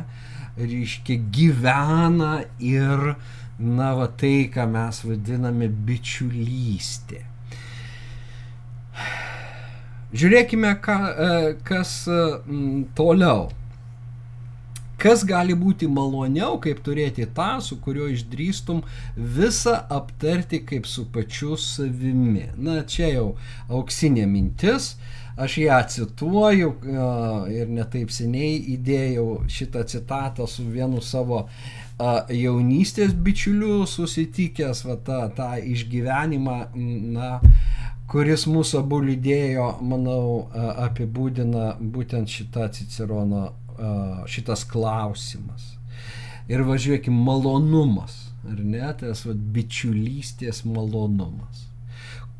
reiškia, 0.55 1.17
gyvena 1.35 2.33
ir, 2.63 3.15
na, 3.61 3.93
va 3.97 4.07
tai, 4.17 4.49
ką 4.53 4.65
mes 4.73 5.01
vadiname 5.05 5.69
bičiulystė. 5.87 7.21
Žiūrėkime, 10.11 10.73
ką, 10.83 10.97
kas 11.67 11.93
toliau. 12.97 13.49
Kas 15.01 15.23
gali 15.25 15.55
būti 15.57 15.87
maloniau, 15.89 16.59
kaip 16.61 16.83
turėti 16.85 17.25
tą, 17.33 17.55
su 17.65 17.79
kuriuo 17.81 18.11
išdrįstum 18.13 18.83
visą 19.17 19.73
aptarti 19.89 20.59
kaip 20.67 20.85
su 20.85 21.07
pačiu 21.09 21.57
savimi. 21.57 22.45
Na, 22.61 22.83
čia 22.85 23.09
jau 23.09 23.27
auksinė 23.79 24.27
mintis, 24.29 24.91
aš 25.41 25.57
ją 25.63 25.79
cituoju 25.95 26.73
ir 27.49 27.71
netaip 27.73 28.13
seniai 28.13 28.59
įdėjau 28.75 29.27
šitą 29.49 29.87
citatą 29.89 30.45
su 30.45 30.67
vienu 30.69 31.01
savo 31.01 31.47
jaunystės 32.29 33.13
bičiuliu 33.13 33.87
susitikęs, 33.89 34.85
va, 34.85 34.97
tą, 35.05 35.21
tą 35.37 35.49
išgyvenimą, 35.73 36.57
na, 37.17 37.31
kuris 38.11 38.43
mūsų 38.49 38.81
abu 38.81 38.99
lydėjo, 39.05 39.67
manau, 39.87 40.47
apibūdina 40.85 41.75
būtent 41.79 42.31
šitą 42.31 42.67
Cicerono 42.75 43.45
šitas 44.27 44.65
klausimas. 44.67 45.75
Ir 46.51 46.63
važiuokim, 46.67 47.15
malonumas, 47.25 48.31
ar 48.47 48.59
ne, 48.59 48.87
tas 48.99 49.25
va, 49.25 49.35
bičiulystės 49.55 50.63
malonumas. 50.67 51.67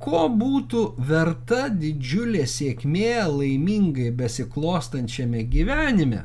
Ko 0.01 0.25
būtų 0.33 0.81
verta 1.05 1.67
didžiulė 1.69 2.47
sėkmė 2.49 3.21
laimingai 3.29 4.09
besiklostančiame 4.17 5.43
gyvenime, 5.45 6.23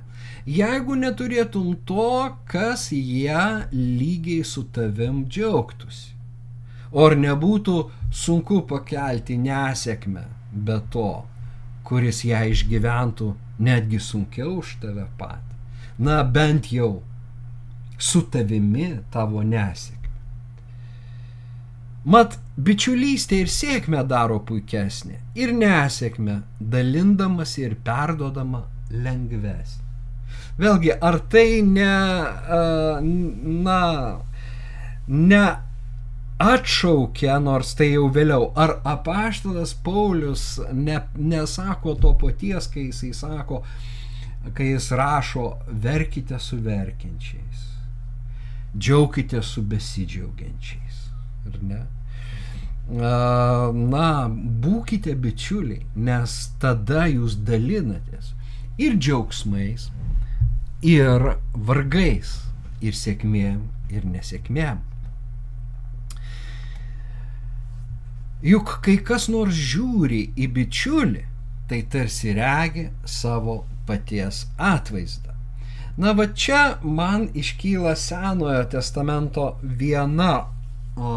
jeigu 0.48 0.96
neturėtum 0.96 1.74
to, 1.84 2.08
kas 2.48 2.88
ją 2.96 3.66
lygiai 3.72 4.46
su 4.48 4.64
tavim 4.72 5.26
džiaugtųsi. 5.28 6.14
O 6.96 7.04
ar 7.04 7.18
nebūtų 7.20 7.76
sunku 8.14 8.62
pakelti 8.70 9.36
nesėkmę 9.36 10.24
be 10.66 10.78
to, 10.94 11.10
kuris 11.84 12.22
ją 12.24 12.46
išgyventų 12.54 13.34
netgi 13.58 14.00
sunkiau 14.02 14.58
už 14.60 14.76
tave 14.82 15.06
patį. 15.18 15.54
Na, 15.98 16.22
bent 16.22 16.68
jau 16.72 17.00
su 17.98 18.22
tavimi 18.32 18.90
tavo 19.12 19.42
nesėkmė. 19.42 20.12
Mat, 22.06 22.36
bičiulystė 22.56 23.40
ir 23.42 23.50
sėkmę 23.50 24.04
daro 24.06 24.38
puikesnė, 24.46 25.16
ir 25.34 25.54
nesėkmę 25.56 26.42
dalindamas 26.60 27.56
ir 27.58 27.74
perdodama 27.86 28.66
lengvesnė. 28.92 29.82
Vėlgi, 30.60 30.92
ar 31.02 31.18
tai 31.32 31.62
ne, 31.66 31.96
na, 33.66 33.80
ne 35.08 35.42
atšaukia, 36.38 37.38
nors 37.40 37.74
tai 37.78 37.92
jau 37.94 38.08
vėliau. 38.12 38.50
Ar 38.56 38.76
apaštalas 38.84 39.74
Paulius 39.84 40.58
ne, 40.72 41.00
nesako 41.16 41.96
to 42.00 42.12
paties, 42.20 42.68
kai 42.72 42.88
jisai 42.90 43.12
sako, 43.16 43.62
kai 44.54 44.72
jis 44.74 44.90
rašo, 44.92 45.48
verkite 45.68 46.38
su 46.42 46.60
verkiančiais, 46.62 47.66
džiaukite 48.76 49.42
su 49.42 49.62
besidžiaugiančiais. 49.62 51.04
Ar 51.48 51.60
ne? 51.62 51.84
Na, 52.86 54.08
būkite 54.62 55.16
bičiuliai, 55.18 55.82
nes 55.96 56.34
tada 56.62 57.08
jūs 57.10 57.34
dalinatės 57.48 58.34
ir 58.78 58.94
džiaugsmais, 59.00 59.88
ir 60.86 61.32
vargais, 61.66 62.36
ir 62.84 62.94
sėkmėm, 62.94 63.64
ir 63.90 64.06
nesėkmėm. 64.06 64.84
Juk 68.46 68.76
kai 68.84 69.00
kas 69.02 69.26
nors 69.32 69.56
žiūri 69.58 70.20
į 70.38 70.46
bičiulį, 70.54 71.22
tai 71.66 71.80
tarsi 71.90 72.34
regi 72.36 72.84
savo 73.02 73.64
paties 73.88 74.44
atvaizdą. 74.62 75.34
Na 75.98 76.12
va 76.12 76.28
čia 76.28 76.76
man 76.82 77.26
iškyla 77.34 77.96
Senojo 77.96 78.62
testamento 78.70 79.46
viena 79.62 80.34
o, 80.94 81.12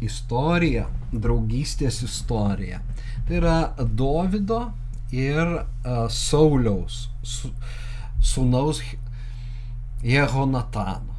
istorija, 0.00 0.86
draugystės 1.12 2.00
istorija. 2.06 2.80
Tai 3.26 3.40
yra 3.40 3.58
Dovido 3.84 4.60
ir 5.12 5.58
a, 5.58 6.06
Sauliaus 6.08 7.08
su, 7.20 7.50
sunaus 8.22 8.80
Jehonatano. 10.04 11.13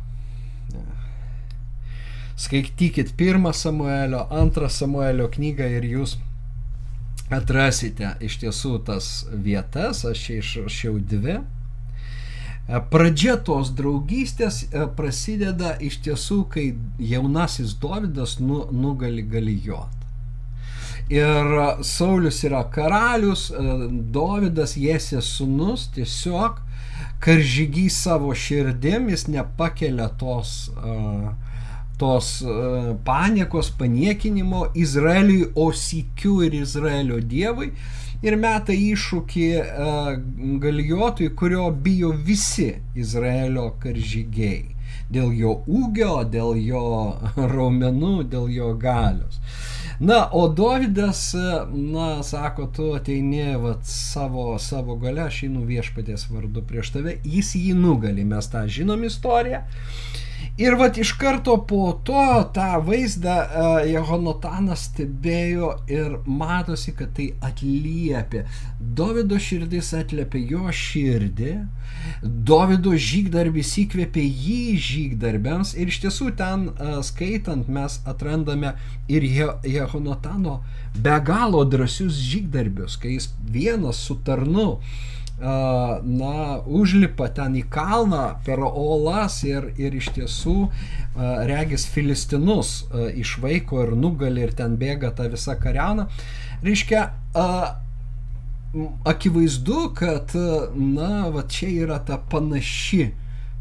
Skaitykit 2.35 3.13
pirmą 3.15 3.53
Samuelio, 3.53 4.25
antrą 4.29 4.69
Samuelio 4.69 5.29
knygą 5.31 5.67
ir 5.77 5.85
jūs 5.87 6.17
atrasite 7.31 8.11
iš 8.21 8.39
tiesų 8.41 8.79
tas 8.85 9.05
vietas, 9.31 10.03
aš 10.05 10.23
čia 10.25 10.39
išrašiau 10.41 10.97
dvi. 10.99 11.37
E, 11.39 12.81
pradžia 12.91 13.37
tos 13.47 13.71
draugystės 13.77 14.65
e, 14.65 14.83
prasideda 14.97 15.75
iš 15.79 16.01
tiesų, 16.05 16.41
kai 16.51 16.65
jaunasis 16.99 17.77
Dovydas 17.81 18.39
nu, 18.43 18.65
nugali 18.71 19.23
galijot. 19.23 19.93
Ir 21.13 21.55
Saulis 21.85 22.41
yra 22.43 22.65
karalius, 22.73 23.47
e, 23.53 23.77
Dovydas 24.11 24.75
Jesės 24.81 25.31
sunus, 25.37 25.87
tiesiog 25.95 26.59
karžygys 27.23 27.95
savo 28.03 28.35
širdim, 28.35 29.07
jis 29.09 29.27
nepakelia 29.31 30.09
tos 30.19 30.67
uh, 30.75 31.31
tos 31.97 32.41
uh, 32.41 32.95
paniekos, 33.05 33.71
paniekinimo 33.79 34.67
Izraeliui, 34.75 35.51
o 35.55 35.71
sikiu 35.73 36.41
ir 36.43 36.55
Izraelio 36.57 37.19
dievui 37.19 37.71
ir 38.25 38.37
meta 38.39 38.73
iššūkį 38.73 39.49
uh, 39.59 40.13
galijotui, 40.63 41.29
kurio 41.37 41.69
bijo 41.71 42.13
visi 42.27 42.73
Izraelio 42.95 43.69
karžygiai. 43.83 44.73
Dėl 45.11 45.31
jo 45.37 45.51
ūgio, 45.69 46.17
dėl 46.31 46.57
jo 46.65 46.83
raumenų, 47.53 48.17
dėl 48.31 48.49
jo 48.49 48.73
galios. 48.81 49.39
Na, 49.99 50.25
o 50.35 50.49
Dovydas, 50.51 51.29
na, 51.71 52.07
sako, 52.27 52.65
tu 52.75 52.89
ateini 52.97 53.53
vat, 53.61 53.85
savo, 53.87 54.57
savo 54.59 54.97
gale, 54.99 55.29
aš 55.29 55.45
einu 55.47 55.63
viešpatės 55.69 56.27
vardu 56.27 56.65
prieš 56.67 56.91
tave, 56.97 57.15
jis 57.23 57.53
jį 57.55 57.77
nugali, 57.79 58.25
mes 58.27 58.49
tą 58.51 58.65
žinom 58.67 59.05
istoriją. 59.07 59.61
Uh, 59.63 60.24
Ir 60.57 60.77
vat 60.79 60.97
iš 60.97 61.09
karto 61.19 61.57
po 61.67 61.99
to 62.07 62.21
tą 62.55 62.77
vaizdą 62.87 63.33
uh, 63.43 63.73
Jehonotanas 63.83 64.85
stebėjo 64.87 65.73
ir 65.91 66.13
matosi, 66.23 66.93
kad 66.95 67.09
tai 67.17 67.25
atliepia. 67.43 68.45
Davido 68.79 69.35
širdis 69.35 69.89
atliepia 69.99 70.39
jo 70.53 70.71
širdį, 70.71 71.55
Davido 72.23 72.93
žygdarbis 72.95 73.73
įkvėpė 73.83 74.23
jį 74.23 74.77
žygdarbiams 74.85 75.73
ir 75.75 75.91
iš 75.91 75.99
tiesų 76.05 76.29
ten 76.39 76.69
uh, 76.69 77.01
skaitant 77.03 77.67
mes 77.67 77.99
atrandame 78.07 78.77
ir 79.11 79.27
Je 79.27 79.49
Jehonotano 79.73 80.61
be 80.95 81.17
galo 81.27 81.65
drąsius 81.67 82.15
žygdarbius, 82.29 82.95
kai 82.95 83.17
jis 83.17 83.27
vienas 83.43 83.99
su 84.07 84.15
tarnu 84.23 84.77
na, 85.39 86.59
užlipa 86.65 87.27
ten 87.35 87.57
į 87.59 87.65
kalną 87.71 88.37
per 88.45 88.61
olas 88.63 89.41
ir, 89.43 89.73
ir 89.77 89.95
iš 89.95 90.13
tiesų 90.15 90.69
regis 91.49 91.85
filistinus 91.91 92.85
išvaiko 93.15 93.83
ir 93.83 93.95
nugali 93.99 94.45
ir 94.45 94.55
ten 94.55 94.77
bėga 94.79 95.11
ta 95.15 95.27
visa 95.31 95.57
kariauna. 95.59 96.07
Reiškia, 96.63 97.09
akivaizdu, 99.05 99.91
kad, 99.95 100.31
na, 100.75 101.27
va 101.35 101.43
čia 101.51 101.69
yra 101.83 101.99
ta 101.99 102.17
panaši 102.31 103.11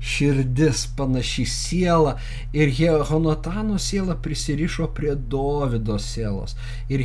širdis, 0.05 0.85
panaši 0.99 1.47
siela 1.49 2.19
ir 2.53 2.69
Jehonatano 2.77 3.79
siela 3.81 4.15
prisirišo 4.21 4.91
prie 4.95 5.15
Dovido 5.17 5.97
sielos. 5.99 6.57
Ir 6.93 7.01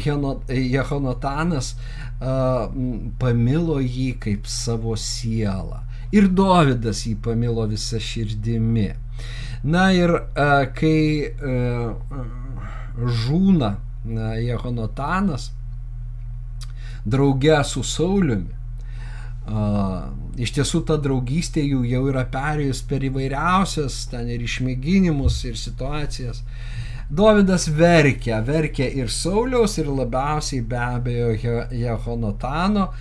Jehonotanas 0.50 1.74
uh, 1.74 2.09
pamilo 2.20 3.80
jį 3.80 4.10
kaip 4.20 4.48
savo 4.52 4.96
sielą. 5.00 5.84
Ir 6.12 6.28
Dovydas 6.34 7.06
jį 7.06 7.16
pamilo 7.24 7.68
visą 7.70 8.00
širdimi. 8.02 8.90
Na 9.64 9.90
ir 9.92 10.12
uh, 10.16 10.66
kai 10.76 11.28
uh, 11.28 11.92
žūna 12.98 13.74
uh, 13.76 14.38
Jehonotanas 14.40 15.50
drauge 17.04 17.60
su 17.68 17.84
Sauliumi, 17.84 18.56
uh, 19.52 20.08
iš 20.40 20.54
tiesų 20.56 20.84
ta 20.88 20.96
draugystė 21.02 21.66
jų 21.66 21.84
jau 21.92 22.06
yra 22.12 22.24
perėjus 22.32 22.82
per 22.88 23.04
įvairiausias 23.04 24.06
ten 24.12 24.32
ir 24.32 24.44
išmėginimus 24.48 25.44
ir 25.50 25.60
situacijas. 25.60 26.44
Dovydas 27.10 27.68
verkia, 27.74 28.38
verkia 28.46 28.86
ir 28.94 29.10
Sauliaus, 29.10 29.80
ir 29.82 29.88
labiausiai 29.90 30.62
be 30.62 30.78
abejo 30.78 31.32
Jehonotano. 31.74 32.92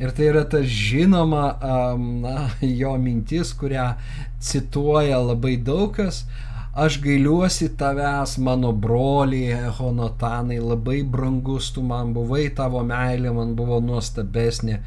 Ir 0.00 0.14
tai 0.16 0.30
yra 0.30 0.44
ta 0.48 0.62
žinoma 0.64 1.42
na, 2.00 2.48
jo 2.64 2.94
mintis, 2.96 3.52
kurią 3.52 3.90
cituoja 4.40 5.20
labai 5.20 5.58
daug 5.60 5.92
kas. 5.98 6.22
Aš 6.78 6.96
gailiuosi 7.02 7.68
tavęs, 7.76 8.38
mano 8.38 8.72
broliai, 8.72 9.68
Honotanai, 9.76 10.60
labai 10.62 11.02
brangus 11.02 11.72
tu 11.74 11.82
man 11.82 12.14
buvai, 12.16 12.48
tavo 12.54 12.80
meilė 12.86 13.34
man 13.34 13.52
buvo 13.58 13.82
nuostabesnė 13.84 14.78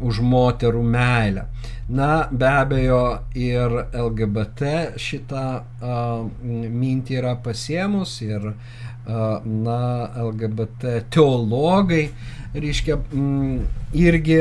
už 0.00 0.20
moterų 0.22 0.82
meilę. 0.82 1.48
Na, 1.88 2.28
be 2.30 2.48
abejo, 2.48 3.04
ir 3.34 3.72
LGBT 3.96 4.74
šitą 5.00 5.46
uh, 5.58 6.26
mintį 6.44 7.16
yra 7.22 7.32
pasiemus 7.42 8.18
ir 8.26 8.50
uh, 8.50 9.40
na, 9.44 10.10
LGBT 10.16 11.02
teologai, 11.10 12.10
reiškia, 12.54 12.96
mm, 13.12 13.58
irgi 13.92 14.40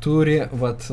turi, 0.00 0.40
vat, 0.52 0.88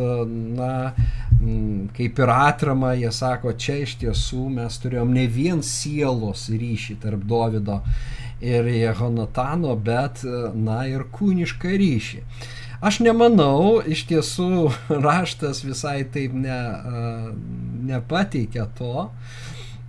na, 0.58 0.94
mm, 1.42 1.88
kaip 1.98 2.20
ir 2.20 2.30
atramą, 2.30 2.94
jie 3.00 3.12
sako, 3.12 3.56
čia 3.58 3.80
iš 3.84 3.98
tiesų 4.04 4.50
mes 4.60 4.78
turėjom 4.84 5.14
ne 5.14 5.26
vien 5.28 5.64
sielos 5.66 6.48
ryšį 6.50 7.00
tarp 7.02 7.26
Davido 7.26 7.82
ir 8.42 8.70
Jehonatano, 8.70 9.74
bet, 9.76 10.22
na, 10.54 10.84
ir 10.92 11.08
kūnišką 11.16 11.74
ryšį. 11.82 12.22
Aš 12.84 13.00
nemanau, 13.06 13.80
iš 13.88 14.06
tiesų 14.10 14.70
raštas 15.08 15.64
visai 15.66 16.04
taip 16.12 16.36
ne, 16.36 16.60
nepateikia 17.92 18.68
to. 18.78 19.10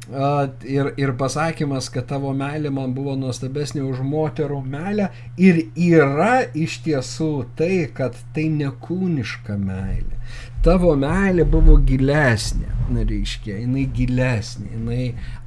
Ir, 0.06 0.92
ir 1.02 1.10
pasakymas, 1.18 1.88
kad 1.90 2.06
tavo 2.06 2.30
meilė 2.30 2.70
man 2.70 2.92
buvo 2.94 3.16
nuostabesnė 3.18 3.82
už 3.82 4.04
moterų 4.06 4.60
meilę. 4.62 5.08
Ir 5.34 5.64
yra 5.74 6.44
iš 6.54 6.78
tiesų 6.84 7.30
tai, 7.58 7.88
kad 7.94 8.14
tai 8.36 8.46
nekūniška 8.54 9.58
meilė. 9.58 10.20
Tavo 10.62 10.94
meilė 10.98 11.42
buvo 11.50 11.74
gilesnė, 11.88 12.70
reiškia, 12.94 13.58
jinai 13.64 13.88
gilesnė, 13.94 14.70
jinai 14.76 15.02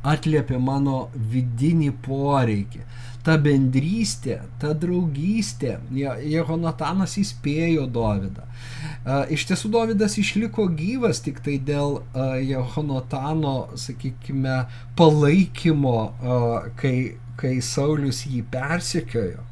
atliepia 0.07 0.59
mano 0.63 1.07
vidinį 1.31 1.93
poreikį 2.03 2.83
ta 3.25 3.35
bendrystė, 3.41 4.39
ta 4.61 4.73
draugystė. 4.77 5.77
Jehonatanas 5.93 7.17
įspėjo 7.21 7.87
Dovydą. 7.91 8.45
Iš 9.31 9.45
tiesų 9.49 9.71
Dovydas 9.73 10.17
išliko 10.21 10.69
gyvas 10.75 11.21
tik 11.25 11.41
tai 11.45 11.57
dėl 11.59 11.99
Jehonatano, 12.45 13.57
sakykime, 13.79 14.63
palaikymo, 14.99 15.99
kai, 16.79 16.95
kai 17.39 17.59
Saulis 17.65 18.25
jį 18.27 18.43
persikiojo. 18.51 19.45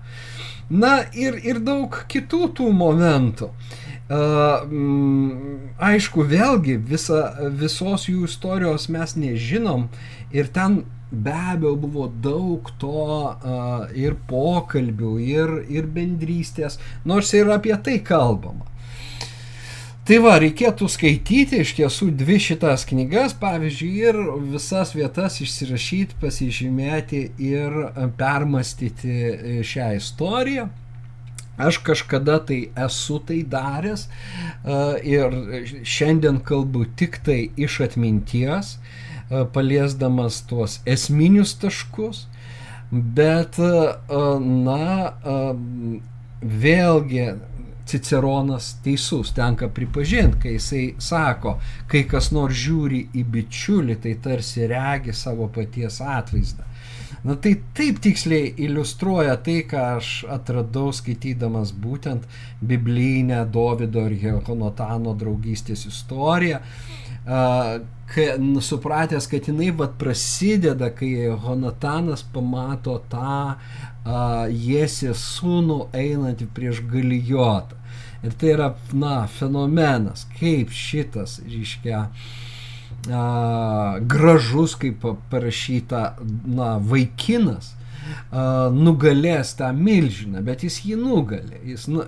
Na 0.68 0.98
ir, 1.16 1.38
ir 1.48 1.62
daug 1.64 1.96
kitų 2.12 2.50
tų 2.58 2.72
momentų. 2.76 3.48
Uh, 3.48 3.88
aišku, 5.84 6.24
vėlgi 6.24 6.78
visa, 6.80 7.36
visos 7.52 8.08
jų 8.08 8.24
istorijos 8.24 8.88
mes 8.90 9.16
nežinom 9.20 9.90
ir 10.32 10.48
ten 10.48 10.86
be 11.12 11.34
abejo 11.34 11.76
buvo 11.76 12.08
daug 12.08 12.72
to 12.82 13.04
uh, 13.28 13.86
ir 13.96 14.18
pokalbių, 14.30 15.14
ir, 15.24 15.54
ir 15.72 15.88
bendrystės, 15.88 16.80
nors 17.08 17.32
ir 17.38 17.52
apie 17.54 17.76
tai 17.84 18.00
kalbama. 18.04 18.68
Tai 20.08 20.22
va, 20.24 20.38
reikėtų 20.40 20.88
skaityti 20.88 21.58
iš 21.60 21.74
tiesų 21.76 22.14
dvi 22.16 22.38
šitas 22.40 22.86
knygas, 22.88 23.34
pavyzdžiui, 23.42 23.90
ir 24.08 24.20
visas 24.54 24.94
vietas 24.96 25.42
išsirašyti, 25.44 26.16
pasižymėti 26.22 27.24
ir 27.44 27.76
permastyti 28.16 29.64
šią 29.68 29.90
istoriją. 29.98 30.70
Aš 31.60 31.82
kažkada 31.84 32.38
tai 32.48 32.62
esu 32.86 33.18
tai 33.28 33.42
daręs 33.52 34.06
ir 35.04 35.36
šiandien 35.84 36.40
kalbu 36.46 36.86
tik 36.96 37.20
tai 37.28 37.42
iš 37.60 37.82
atminties. 37.90 38.78
E, 38.78 39.07
paliesdamas 39.30 40.42
tuos 40.48 40.80
esminius 40.86 41.56
taškus, 41.62 42.26
bet, 42.92 43.60
e, 43.60 43.72
na, 44.40 45.12
e, 45.12 45.38
vėlgi 46.42 47.28
Ciceronas 47.88 48.74
teisus, 48.84 49.32
tenka 49.32 49.70
pripažinti, 49.72 50.42
kai 50.44 50.54
jisai 50.58 50.82
sako, 51.00 51.54
kai 51.88 52.02
kas 52.12 52.34
nors 52.36 52.58
žiūri 52.60 53.06
į 53.16 53.24
bičiulį, 53.32 53.96
tai 54.04 54.16
tarsi 54.24 54.68
regi 54.68 55.16
savo 55.16 55.48
paties 55.56 56.02
atvaizdą. 56.04 56.68
Na 57.24 57.36
tai 57.36 57.54
taip 57.76 58.02
tiksliai 58.04 58.52
iliustruoja 58.68 59.38
tai, 59.44 59.62
ką 59.68 59.86
aš 59.98 60.12
atradau 60.32 60.92
skaitydamas 60.96 61.72
būtent 61.72 62.28
biblinę 62.62 63.42
Davido 63.52 64.04
ir 64.08 64.18
Hekonotano 64.22 65.16
draugystės 65.18 65.88
istoriją, 65.90 66.60
kai, 67.28 68.28
supratęs, 68.62 69.28
kad 69.28 69.48
jinai 69.48 69.72
vat 69.76 69.98
prasideda, 70.00 70.90
kai 70.96 71.28
Honatanas 71.44 72.24
pamato 72.34 73.02
tą 73.12 73.58
Jėsės 74.08 75.20
sūnų 75.36 75.90
einantį 75.92 76.48
prieš 76.56 76.80
Galijotą. 76.88 77.76
Ir 78.24 78.34
tai 78.40 78.54
yra, 78.56 78.70
na, 78.96 79.28
fenomenas, 79.30 80.24
kaip 80.40 80.72
šitas, 80.74 81.38
reiškia, 81.46 82.06
a, 83.12 83.26
gražus, 84.02 84.78
kaip 84.80 85.04
parašyta, 85.30 86.16
na, 86.48 86.78
vaikinas, 86.80 87.76
a, 88.32 88.70
nugalės 88.74 89.54
tą 89.60 89.72
milžiną, 89.76 90.44
bet 90.46 90.66
jis 90.68 90.80
jį 90.86 91.00
nugalė. 91.02 91.62
Jis, 91.68 91.88
nu, 91.92 92.06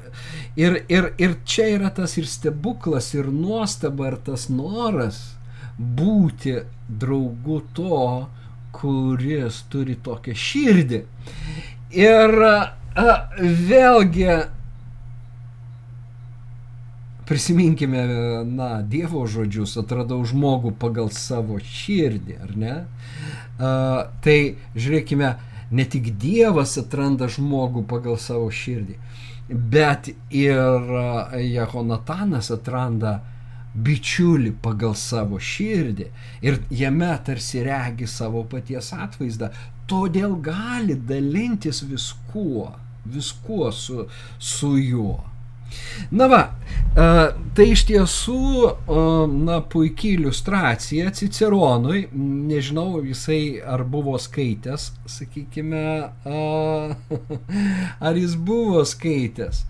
ir, 0.59 0.81
ir, 0.91 1.11
ir 1.21 1.37
čia 1.45 1.69
yra 1.77 1.93
tas 1.95 2.17
ir 2.19 2.29
stebuklas, 2.29 3.13
ir 3.17 3.31
nuostaba, 3.33 4.11
ir 4.11 4.19
tas 4.29 4.49
noras 4.53 5.21
būti 5.79 6.59
draugu 6.89 7.61
to, 7.77 8.27
kuris 8.75 9.63
turi 9.71 9.97
tokią 10.03 10.35
širdį. 10.37 11.03
Ir 11.97 12.39
a, 12.45 13.09
vėlgi 13.39 14.29
prisiminkime, 17.29 18.07
na, 18.49 18.69
Dievo 18.81 19.21
žodžius, 19.29 19.75
atradau 19.77 20.23
žmogų 20.25 20.73
pagal 20.81 21.11
savo 21.13 21.59
širdį, 21.61 22.37
ar 22.41 22.55
ne? 22.57 22.77
A, 23.61 23.69
tai 24.25 24.37
žiūrėkime, 24.73 25.35
ne 25.71 25.85
tik 25.85 26.11
Dievas 26.21 26.77
atranda 26.81 27.29
žmogų 27.29 27.85
pagal 27.89 28.17
savo 28.21 28.49
širdį, 28.53 28.95
bet 29.49 30.11
ir 30.33 30.93
Jehonatanas 31.41 32.51
atranda 32.53 33.19
bičiulį 33.73 34.55
pagal 34.63 34.95
savo 34.97 35.39
širdį 35.39 36.07
ir 36.45 36.59
jame 36.73 37.11
tarsi 37.25 37.61
regi 37.65 38.07
savo 38.09 38.43
paties 38.49 38.91
atvaizdą, 38.97 39.51
todėl 39.89 40.35
gali 40.41 40.95
dalintis 41.09 41.83
viskuo, 41.85 42.71
viskuo 43.05 43.71
su, 43.71 44.07
su 44.39 44.75
juo. 44.77 45.19
Na 46.11 46.27
va, 46.31 46.41
tai 47.55 47.67
iš 47.73 47.85
tiesų, 47.89 48.43
na, 49.45 49.59
puikiai 49.71 50.17
iliustracija 50.17 51.11
Ciceronui, 51.15 52.07
nežinau, 52.13 53.03
jisai 53.05 53.59
ar 53.61 53.83
buvo 53.87 54.17
skaitęs, 54.21 54.89
sakykime, 55.17 55.85
ar 58.07 58.21
jis 58.23 58.35
buvo 58.35 58.85
skaitęs. 58.87 59.65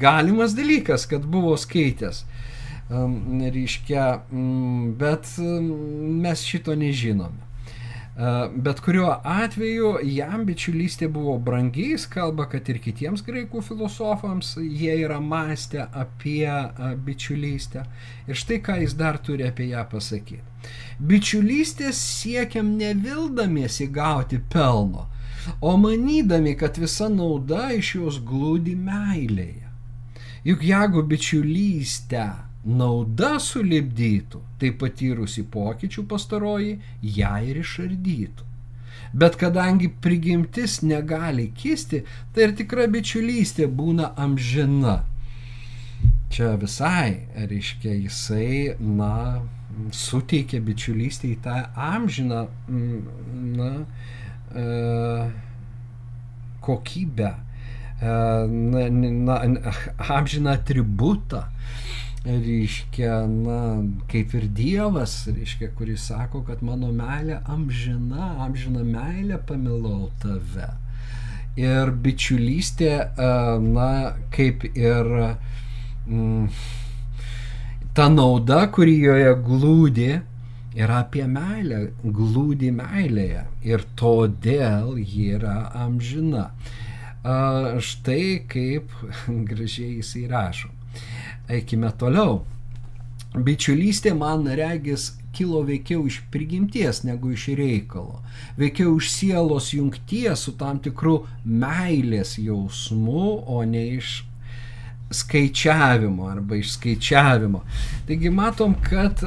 Galimas 0.00 0.56
dalykas, 0.56 1.04
kad 1.10 1.26
buvo 1.28 1.58
skaitęs 1.60 2.24
reiškia, 2.90 4.20
bet 5.00 5.26
mes 6.24 6.44
šito 6.44 6.74
nežinome. 6.74 7.43
Bet 8.14 8.78
kuriuo 8.78 9.08
atveju 9.26 9.88
jam 10.06 10.44
bičiulystė 10.46 11.08
buvo 11.10 11.32
brangi, 11.42 11.88
jis 11.96 12.04
kalba, 12.06 12.44
kad 12.52 12.68
ir 12.70 12.78
kitiems 12.84 13.24
graikų 13.26 13.62
filosofams 13.66 14.52
jie 14.62 14.94
yra 15.02 15.18
mąstę 15.18 15.88
apie 15.90 16.46
bičiulystę. 17.06 17.82
Ir 18.30 18.38
štai 18.38 18.60
ką 18.62 18.78
jis 18.84 18.94
dar 18.94 19.18
turi 19.18 19.48
apie 19.48 19.66
ją 19.72 19.82
pasakyti. 19.90 20.38
Bičiulystės 21.02 21.98
siekiam 21.98 22.76
nevildamiesi 22.78 23.90
gauti 23.90 24.38
pelno, 24.38 25.08
o 25.58 25.74
manydami, 25.76 26.54
kad 26.56 26.78
visa 26.78 27.10
nauda 27.10 27.72
iš 27.74 27.96
jos 27.98 28.22
glūdi 28.22 28.78
meilėje. 28.78 29.66
Juk 30.46 30.62
jeigu 30.62 31.02
bičiulystę 31.02 32.28
nauda 32.64 33.36
sulibdytų, 33.42 34.40
tai 34.60 34.72
patyrusi 34.80 35.44
pokyčių 35.52 36.04
pastaroji 36.08 36.74
ją 37.18 37.36
ir 37.44 37.60
išardytų. 37.60 38.50
Bet 39.14 39.36
kadangi 39.38 39.90
prigimtis 40.02 40.80
negali 40.82 41.50
kisti, 41.54 42.02
tai 42.34 42.48
ir 42.48 42.54
tikra 42.58 42.88
bičiulystė 42.90 43.68
būna 43.70 44.10
amžina. 44.18 45.02
Čia 46.34 46.56
visai, 46.58 47.28
reiškia, 47.36 47.92
jisai, 47.94 48.74
na, 48.80 49.44
suteikia 49.94 50.58
bičiulystę 50.64 51.30
į 51.30 51.36
tą 51.44 51.60
amžiną, 51.78 52.40
na, 53.54 53.70
e, 54.50 55.30
kokybę, 56.64 57.30
e, 58.02 58.16
na, 58.50 59.38
na, 59.46 59.74
amžiną 60.18 60.56
atributą, 60.58 61.44
reiškia, 62.24 63.26
na, 63.28 63.58
kaip 64.08 64.34
ir 64.34 64.46
Dievas, 64.48 65.26
reiškia, 65.28 65.68
kuris 65.76 66.06
sako, 66.08 66.40
kad 66.46 66.62
mano 66.64 66.88
meilė 66.92 67.40
amžina, 67.52 68.34
amžina 68.44 68.84
meilė 68.84 69.38
pamilau 69.46 70.08
tave. 70.22 70.70
Ir 71.60 71.92
bičiulystė, 72.04 72.92
e, 73.04 73.32
na, 73.62 73.90
kaip 74.34 74.64
ir 74.72 75.10
mm, 76.08 76.48
ta 77.94 78.08
nauda, 78.10 78.64
kuri 78.74 78.96
joje 79.04 79.34
glūdi, 79.44 80.08
yra 80.74 81.02
apie 81.04 81.26
meilę, 81.30 81.84
glūdi 82.02 82.72
meilėje 82.74 83.44
ir 83.68 83.84
todėl 84.00 84.96
ji 84.98 85.28
yra 85.36 85.58
amžina. 85.84 86.48
Štai 87.24 88.42
kaip 88.50 88.90
gražiai 89.50 90.00
jisai 90.00 90.26
rašo. 90.32 90.73
Eikime 91.48 91.90
toliau. 92.00 92.42
Bičiulystė 93.34 94.14
man 94.16 94.46
regis 94.46 95.10
kilo 95.34 95.64
veikiau 95.66 96.06
iš 96.06 96.20
prigimties 96.30 97.02
negu 97.04 97.32
iš 97.34 97.48
reikalo. 97.58 98.20
Veikiau 98.56 98.94
iš 99.00 99.10
sielos 99.10 99.72
jungties 99.74 100.46
su 100.46 100.54
tam 100.60 100.78
tikru 100.78 101.24
meilės 101.44 102.36
jausmu, 102.38 103.26
o 103.50 103.64
ne 103.66 103.82
iš 103.96 104.20
skaičiavimo 105.14 106.30
arba 106.30 106.56
išskaičiavimo. 106.56 107.60
Taigi 108.06 108.30
matom, 108.30 108.74
kad, 108.82 109.20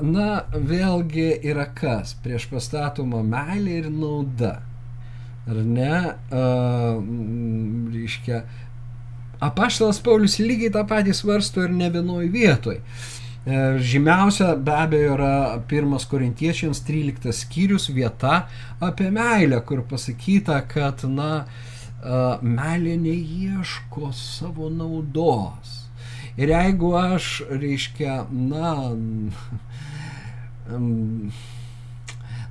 na, 0.00 0.28
vėlgi 0.54 1.28
yra 1.50 1.66
kas? 1.74 2.14
Prieš 2.22 2.46
pastatoma 2.52 3.24
meilė 3.26 3.80
ir 3.82 3.90
nauda. 3.90 4.54
Ar 5.46 5.58
ne? 5.62 5.98
Reiškia, 7.94 8.42
apaštalas 9.40 10.00
Paulius 10.04 10.38
lygiai 10.40 10.72
tą 10.74 10.82
patį 10.88 11.14
svarsto 11.16 11.64
ir 11.64 11.74
ne 11.74 11.90
vienoj 11.92 12.28
vietoj. 12.32 12.80
E, 12.80 13.62
žymiausia 13.78 14.54
be 14.56 14.74
abejo 14.74 15.14
yra 15.14 15.32
pirmas 15.68 16.06
korintiečiams 16.10 16.82
13 16.86 17.32
skyrius 17.36 17.88
vieta 17.94 18.46
apie 18.82 19.10
meilę, 19.14 19.60
kur 19.66 19.84
pasakyta, 19.86 20.60
kad, 20.70 21.04
na, 21.06 21.46
meilė 22.42 22.96
neieško 23.00 24.12
savo 24.14 24.70
naudos. 24.70 25.82
Ir 26.36 26.52
jeigu 26.52 26.92
aš, 26.98 27.42
reiškia, 27.48 28.26
na, 28.30 28.74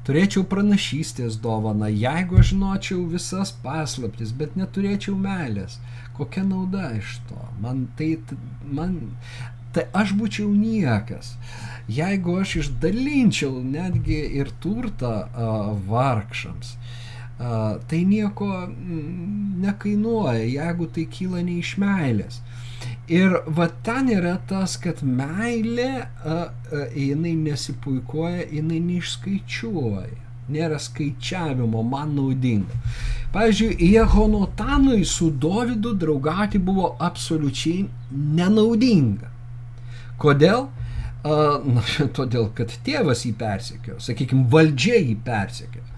turėčiau 0.06 0.46
pranašystės 0.50 1.38
dovaną, 1.42 1.90
jeigu 1.92 2.40
aš 2.42 2.54
žinočiau 2.54 3.06
visas 3.12 3.54
paslaptis, 3.64 4.34
bet 4.34 4.58
neturėčiau 4.58 5.16
meilės, 5.18 5.80
kokia 6.18 6.44
nauda 6.48 6.92
iš 6.98 7.20
to? 7.30 7.40
Man 7.62 7.86
tai, 7.98 8.16
man, 8.66 8.98
tai 9.76 9.88
aš 9.94 10.16
būčiau 10.20 10.50
niekas. 10.52 11.36
Jeigu 11.92 12.40
aš 12.42 12.56
išdalinčiau 12.64 13.60
netgi 13.64 14.20
ir 14.40 14.50
turtą 14.64 15.14
uh, 15.26 15.74
vargšams, 15.90 16.76
uh, 16.76 17.76
tai 17.90 18.02
nieko 18.10 18.48
mm, 18.68 19.62
nekainuoja, 19.66 20.48
jeigu 20.48 20.90
tai 20.96 21.06
kyla 21.18 21.44
ne 21.46 21.60
iš 21.62 21.76
meilės. 21.82 22.42
Ir 23.12 23.38
va 23.58 23.68
ten 23.86 24.10
yra 24.10 24.36
tas, 24.50 24.80
kad 24.82 25.04
meilė, 25.06 25.92
a, 26.02 26.38
a, 26.50 26.86
jinai 26.98 27.36
nesipuikuoja, 27.38 28.48
jinai 28.54 28.80
neišskaičiuoja. 28.82 30.25
Nėra 30.52 30.78
skaičiavimo, 30.82 31.82
man 31.90 32.14
naudinga. 32.18 32.78
Pavyzdžiui, 33.34 33.78
Jehonotanui 33.96 35.06
su 35.10 35.32
Dovydu 35.32 35.96
draugauti 35.98 36.62
buvo 36.62 36.92
absoliučiai 37.02 37.88
nenaudinga. 38.12 39.32
Kodėl? 40.22 40.68
Na, 41.26 41.82
todėl, 42.18 42.52
kad 42.56 42.72
tėvas 42.86 43.26
jį 43.26 43.34
persekiojo, 43.40 43.98
sakykime, 44.06 44.46
valdžia 44.54 45.02
jį 45.02 45.18
persekiojo. 45.26 45.92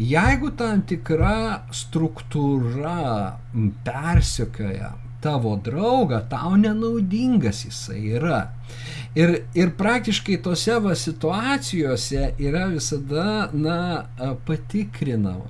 Jeigu 0.00 0.50
tam 0.58 0.80
tikra 0.88 1.66
struktūra 1.70 3.36
persekioja 3.86 4.90
tavo 5.24 5.56
draugą, 5.64 6.20
tau 6.28 6.56
nenaudingas 6.60 7.64
jisai 7.64 8.02
yra. 8.18 8.42
Ir, 9.14 9.36
ir 9.54 9.70
praktiškai 9.78 10.40
tose 10.42 10.76
va 10.82 10.94
situacijose 10.98 12.32
yra 12.42 12.66
visada, 12.72 13.48
na, 13.52 13.78
patikrinama, 14.46 15.48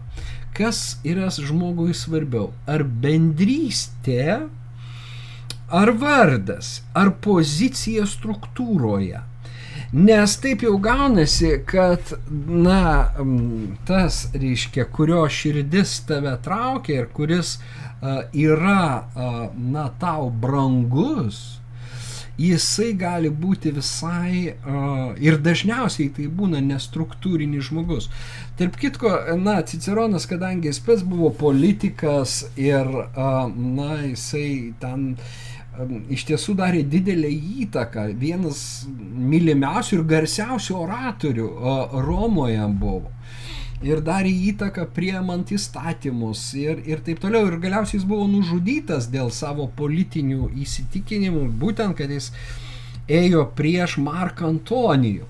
kas 0.55 0.99
yra 1.05 1.31
žmogui 1.33 1.97
svarbiau. 1.97 2.53
Ar 2.71 2.85
bendrystė, 2.85 4.45
ar 5.75 5.95
vardas, 5.99 6.83
ar 6.95 7.15
pozicija 7.25 8.05
struktūroje. 8.07 9.23
Nes 9.95 10.35
taip 10.43 10.63
jau 10.67 10.75
gaunasi, 10.83 11.55
kad, 11.71 12.13
na, 12.51 13.09
tas, 13.89 14.25
reiškia, 14.35 14.85
kurio 14.93 15.23
širdis 15.31 16.01
tave 16.09 16.35
traukia 16.43 17.01
ir 17.01 17.11
kuris 17.15 17.57
uh, 17.57 17.84
yra, 18.35 19.05
na, 19.57 19.89
tau 20.01 20.31
brangus, 20.31 21.61
jisai 22.39 22.93
gali 22.99 23.31
būti 23.31 23.71
visai 23.75 24.55
ir 25.23 25.39
dažniausiai 25.39 26.11
tai 26.17 26.27
būna 26.27 26.61
nestruktūrinis 26.65 27.69
žmogus. 27.69 28.11
Tarp 28.59 28.77
kitko, 28.81 29.13
na, 29.39 29.61
Ciceronas, 29.67 30.27
kadangi 30.31 30.71
jis 30.73 30.83
pats 30.83 31.07
buvo 31.07 31.31
politikas 31.31 32.43
ir, 32.59 32.91
na, 33.15 33.91
jisai 34.11 34.75
ten 34.83 35.15
iš 36.15 36.27
tiesų 36.29 36.55
darė 36.59 36.85
didelę 36.87 37.31
įtaką, 37.65 38.07
vienas 38.19 38.87
mylimiausių 38.91 39.97
ir 39.99 40.05
garsiausių 40.13 40.77
oratorių 40.85 41.49
Romoje 42.05 42.69
buvo 42.79 43.11
ir 43.87 44.01
darė 44.05 44.33
įtaką 44.51 44.87
priemant 44.97 45.51
įstatymus 45.55 46.43
ir, 46.59 46.81
ir 46.89 47.03
taip 47.05 47.21
toliau. 47.23 47.49
Ir 47.49 47.59
galiausiai 47.63 48.01
jis 48.01 48.07
buvo 48.09 48.27
nužudytas 48.31 49.11
dėl 49.13 49.31
savo 49.35 49.69
politinių 49.77 50.51
įsitikinimų, 50.65 51.47
būtent, 51.61 51.97
kad 51.99 52.11
jis 52.13 52.31
ėjo 53.11 53.45
prieš 53.57 53.99
Marką 54.03 54.49
Antonijų. 54.53 55.29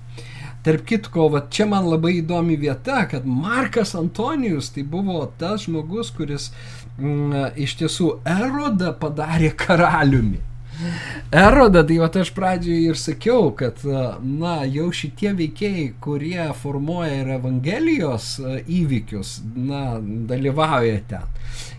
Tarp 0.65 0.81
kitko, 0.89 1.27
va, 1.29 1.43
čia 1.53 1.67
man 1.69 1.85
labai 1.85 2.15
įdomi 2.23 2.55
vieta, 2.57 3.03
kad 3.11 3.27
Markas 3.29 3.93
Antonijus 3.99 4.71
tai 4.73 4.81
buvo 4.81 5.19
tas 5.37 5.67
žmogus, 5.67 6.09
kuris 6.15 6.49
mm, 6.97 7.53
iš 7.61 7.77
tiesų 7.83 8.09
erodą 8.25 8.95
padarė 8.97 9.51
karaliumi. 9.53 10.41
Eroda, 11.31 11.83
tai 11.87 11.97
va 12.01 12.09
aš 12.21 12.31
pradžioje 12.35 12.91
ir 12.91 12.99
sakiau, 12.99 13.49
kad, 13.57 13.81
na, 14.21 14.55
jau 14.67 14.89
šitie 14.95 15.31
veikėjai, 15.37 15.85
kurie 16.03 16.47
formuoja 16.61 17.21
ir 17.21 17.31
Evangelijos 17.37 18.35
įvykius, 18.63 19.37
na, 19.55 19.99
dalyvauja 20.01 20.99
ten. 21.09 21.29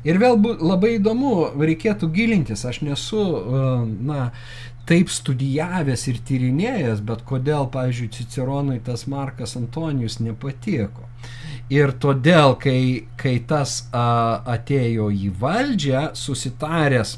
Ir 0.07 0.21
vėl 0.23 0.39
bu, 0.41 0.55
labai 0.61 0.97
įdomu, 0.97 1.35
reikėtų 1.57 2.11
gilintis, 2.15 2.65
aš 2.69 2.83
nesu, 2.87 3.25
na, 4.07 4.31
taip 4.87 5.11
studijavęs 5.11 6.07
ir 6.13 6.23
tyrinėjęs, 6.29 7.03
bet 7.07 7.25
kodėl, 7.27 7.67
pavyzdžiui, 7.75 8.13
Ciceronui 8.15 8.79
tas 8.87 9.07
Markas 9.11 9.57
Antonijus 9.59 10.21
nepatiko. 10.23 11.09
Ir 11.73 11.91
todėl, 11.99 12.55
kai, 12.63 13.09
kai 13.19 13.41
tas 13.51 13.81
a, 13.91 14.43
atėjo 14.55 15.09
į 15.11 15.33
valdžią, 15.41 16.03
susitaręs 16.15 17.17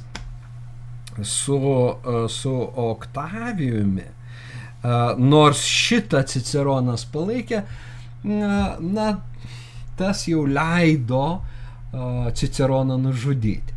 su, 1.22 1.94
e, 2.04 2.28
su 2.28 2.70
Oktavijumi, 2.76 4.02
e, 4.02 4.11
nors 5.18 5.62
šitą 5.66 6.22
Ciceronas 6.26 7.07
palaikė, 7.12 7.62
na, 8.24 9.09
tas 9.98 10.26
jau 10.28 10.44
leido 10.46 11.24
e, 11.38 12.31
Ciceroną 12.35 12.98
nužudyti. 13.02 13.76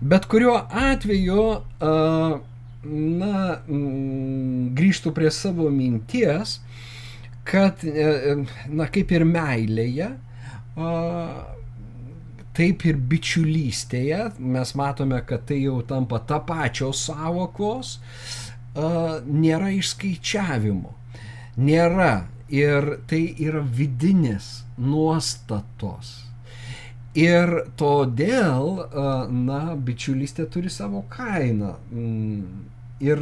Bet 0.00 0.28
kuriuo 0.30 0.54
atveju, 0.70 1.44
na, 1.82 3.38
grįžtų 4.78 5.10
prie 5.16 5.30
savo 5.34 5.66
minties, 5.74 6.60
kad, 7.42 7.82
na, 8.70 8.86
kaip 8.94 9.10
ir 9.10 9.24
meilėje, 9.26 10.12
taip 12.58 12.84
ir 12.88 12.98
bičiulystėje 13.10 14.22
mes 14.38 14.74
matome, 14.78 15.20
kad 15.26 15.46
tai 15.48 15.60
jau 15.62 15.78
tampa 15.86 16.18
ta 16.26 16.40
pačios 16.42 17.04
savokos, 17.06 17.98
nėra 18.76 19.70
išskaičiavimo. 19.78 20.94
Nėra. 21.58 22.14
Ir 22.48 22.86
tai 23.04 23.34
yra 23.44 23.60
vidinės 23.60 24.62
nuostatos. 24.80 26.14
Ir 27.18 27.50
todėl, 27.76 28.70
na, 29.28 29.58
bičiulystė 29.76 30.46
turi 30.48 30.72
savo 30.72 31.02
kainą. 31.12 31.74
Mm, 31.92 32.62
ir 33.04 33.20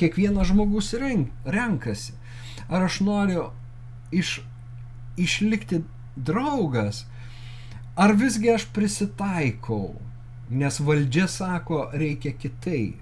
kiekvienas 0.00 0.48
žmogus 0.48 0.94
renkasi. 0.96 2.14
Ar 2.72 2.86
aš 2.86 3.02
noriu 3.04 3.50
iš, 4.14 4.38
išlikti 5.20 5.82
draugas, 6.16 7.04
Ar 7.96 8.10
visgi 8.18 8.50
aš 8.50 8.66
prisitaikau, 8.74 9.94
nes 10.50 10.80
valdžia 10.82 11.28
sako, 11.30 11.88
reikia 11.94 12.34
kitaip. 12.34 13.00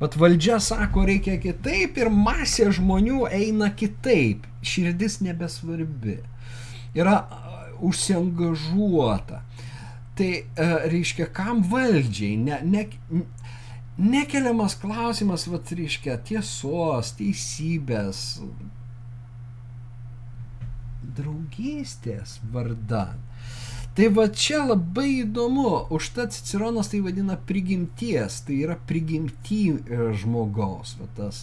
Vat 0.00 0.16
valdžia 0.16 0.56
sako, 0.64 1.04
reikia 1.04 1.36
kitaip 1.42 1.98
ir 2.00 2.08
masė 2.08 2.70
žmonių 2.72 3.26
eina 3.36 3.68
kitaip. 3.76 4.46
Širdis 4.64 5.18
nebesvarbi. 5.20 6.16
Yra 6.96 7.18
užsiengažuota. 7.84 9.42
Tai 10.16 10.30
e, 10.40 10.70
reiškia, 10.92 11.28
kam 11.36 11.60
valdžiai? 11.68 12.38
Ne, 12.40 12.58
ne, 12.64 12.86
nekeliamas 14.00 14.78
klausimas, 14.80 15.44
vat, 15.52 15.68
reiškia, 15.76 16.16
tiesos, 16.28 17.12
teisybės, 17.20 18.24
draugystės 21.16 22.38
vardan. 22.52 23.20
Tai 23.94 24.06
va 24.14 24.28
čia 24.30 24.60
labai 24.68 25.08
įdomu, 25.24 25.66
užtat 25.90 26.30
Ciceronas 26.36 26.92
tai 26.92 27.00
vadina 27.02 27.34
prigimties, 27.34 28.38
tai 28.46 28.60
yra 28.62 28.76
prigimty 28.86 29.64
e, 29.74 29.98
žmogaus, 30.14 30.94
va 31.00 31.08
tas. 31.16 31.42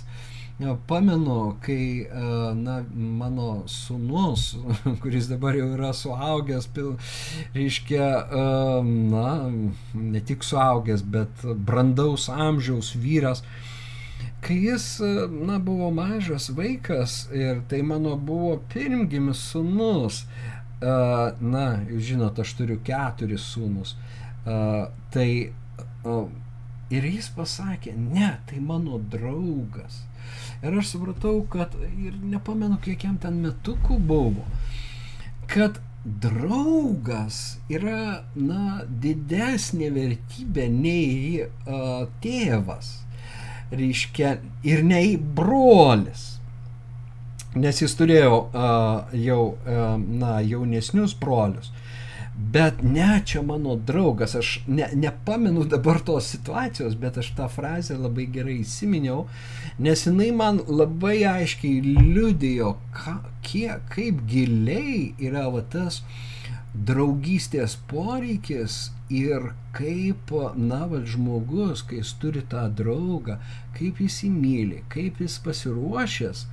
Ja, 0.57 0.77
pamenu, 0.89 1.57
kai 1.62 2.07
e, 2.07 2.21
na, 2.57 2.79
mano 2.95 3.65
sunus, 3.69 4.55
kuris 5.03 5.27
dabar 5.27 5.60
jau 5.60 5.67
yra 5.75 5.91
suaugęs, 5.93 6.69
pil, 6.71 6.95
reiškia, 7.53 8.07
e, 8.23 8.47
na, 9.12 9.27
ne 9.93 10.23
tik 10.31 10.47
suaugęs, 10.47 11.03
bet 11.03 11.43
brandaus 11.67 12.29
amžiaus 12.31 12.95
vyras, 12.95 13.43
kai 14.41 14.62
jis, 14.69 14.93
na, 15.36 15.60
buvo 15.60 15.91
mažas 15.91 16.47
vaikas 16.55 17.25
ir 17.36 17.60
tai 17.67 17.83
mano 17.83 18.15
buvo 18.15 18.55
pirmgimis 18.71 19.49
sunus, 19.51 20.23
na, 20.81 21.65
žinot, 21.89 22.39
aš 22.39 22.53
turiu 22.59 22.77
keturis 22.85 23.45
sūnus. 23.53 23.95
Tai 24.45 25.29
ir 26.93 27.07
jis 27.07 27.31
pasakė, 27.35 27.95
ne, 27.97 28.37
tai 28.49 28.61
mano 28.63 28.99
draugas. 29.11 30.03
Ir 30.61 30.77
aš 30.79 30.93
supratau, 30.93 31.41
kad 31.49 31.75
ir 31.97 32.15
nepamenu, 32.21 32.79
kiek 32.83 33.03
jam 33.07 33.17
ten 33.21 33.41
metukų 33.43 33.99
buvo, 34.09 34.45
kad 35.51 35.81
draugas 36.07 37.57
yra, 37.71 38.23
na, 38.35 38.83
didesnė 38.87 39.89
vertybė 39.95 40.67
nei 40.71 41.43
uh, 41.43 42.07
tėvas, 42.23 42.93
reiškia, 43.71 44.37
ir 44.63 44.83
nei 44.87 45.17
brolis 45.17 46.37
nes 47.59 47.81
jis 47.81 47.97
turėjo 47.99 48.37
uh, 48.45 49.17
jau, 49.17 49.41
uh, 49.65 49.97
na, 49.97 50.37
jaunesnius 50.45 51.15
brolius. 51.19 51.71
Bet 52.37 52.83
ne, 52.85 53.21
čia 53.25 53.41
mano 53.41 53.73
draugas, 53.75 54.35
aš 54.37 54.59
ne, 54.69 54.85
nepamenu 54.93 55.63
dabar 55.65 55.97
tos 56.05 56.27
situacijos, 56.29 56.93
bet 57.01 57.17
aš 57.17 57.31
tą 57.39 57.47
frazę 57.49 57.97
labai 57.97 58.27
gerai 58.29 58.59
įsiminiau, 58.61 59.23
nes 59.81 60.05
jinai 60.05 60.29
man 60.37 60.61
labai 60.69 61.15
aiškiai 61.25 61.81
liudijo, 61.81 62.75
ka, 62.93 63.15
kiek, 63.41 63.81
kaip 63.95 64.21
giliai 64.29 65.15
yra 65.17 65.47
va 65.49 65.63
tas 65.73 66.03
draugystės 66.77 67.73
poreikis 67.89 68.77
ir 69.09 69.51
kaip, 69.75 70.31
na, 70.55 70.83
va, 70.89 71.01
žmogus, 71.05 71.83
kai 71.87 72.01
jis 72.01 72.13
turi 72.21 72.43
tą 72.51 72.65
draugą, 72.75 73.37
kaip 73.77 74.01
jis 74.03 74.21
įmyli, 74.27 74.81
kaip 74.91 75.21
jis 75.23 75.37
pasiruošęs 75.45 76.45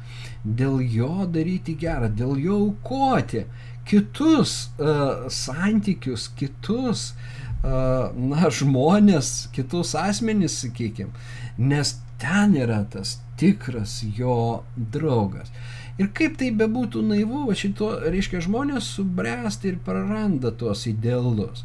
dėl 0.45 0.81
jo 0.95 1.27
daryti 1.35 1.75
gerą, 1.81 2.11
dėl 2.15 2.37
jo 2.39 2.61
aukoti 2.69 3.47
kitus 3.89 4.71
uh, 4.79 5.27
santykius, 5.33 6.29
kitus, 6.39 7.13
uh, 7.65 8.13
na, 8.15 8.49
žmonės, 8.49 9.51
kitus 9.55 9.95
asmenys, 9.99 10.61
sakykime, 10.63 11.13
nes 11.59 11.97
ten 12.23 12.55
yra 12.57 12.85
tas 12.91 13.19
tikras 13.41 14.03
jo 14.17 14.63
draugas. 14.77 15.51
Ir 15.99 16.09
kaip 16.17 16.39
tai 16.41 16.49
bebūtų 16.55 17.05
naivu, 17.07 17.47
šito, 17.55 17.93
reiškia, 18.11 18.41
žmonės 18.43 18.89
subręsti 18.97 19.71
ir 19.71 19.83
praranda 19.87 20.51
tuos 20.51 20.89
idealus. 20.91 21.63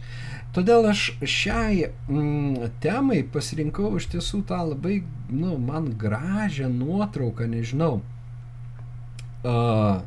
Todėl 0.49 0.87
aš 0.89 1.11
šiai 1.29 1.91
mm, 2.09 2.71
temai 2.81 3.19
pasirinkau 3.33 3.91
iš 3.99 4.07
tiesų 4.15 4.41
tą 4.49 4.63
labai, 4.71 5.03
nu, 5.29 5.57
man 5.61 5.91
gražią 6.01 6.71
nuotrauką, 6.73 7.45
nežinau. 7.51 7.99
Uh, 9.45 10.01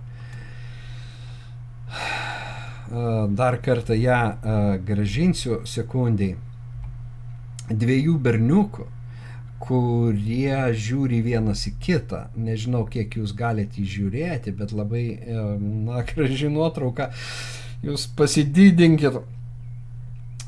uh, 2.91 3.31
dar 3.31 3.61
kartą 3.63 3.95
ją 3.95 4.19
uh, 4.33 4.75
gražinsiu 4.83 5.61
sekundai. 5.63 6.35
Dviejų 7.71 8.17
berniukų, 8.27 8.89
kurie 9.63 10.59
žiūri 10.75 11.21
vienas 11.23 11.63
į 11.71 11.73
kitą. 11.87 12.25
Nežinau, 12.35 12.83
kiek 12.91 13.15
jūs 13.21 13.31
galite 13.39 13.79
įžiūrėti, 13.85 14.57
bet 14.59 14.75
labai, 14.75 15.05
na, 15.87 16.03
graži 16.11 16.51
nuotrauka. 16.51 17.13
Jūs 17.87 18.09
pasididinkit 18.19 19.23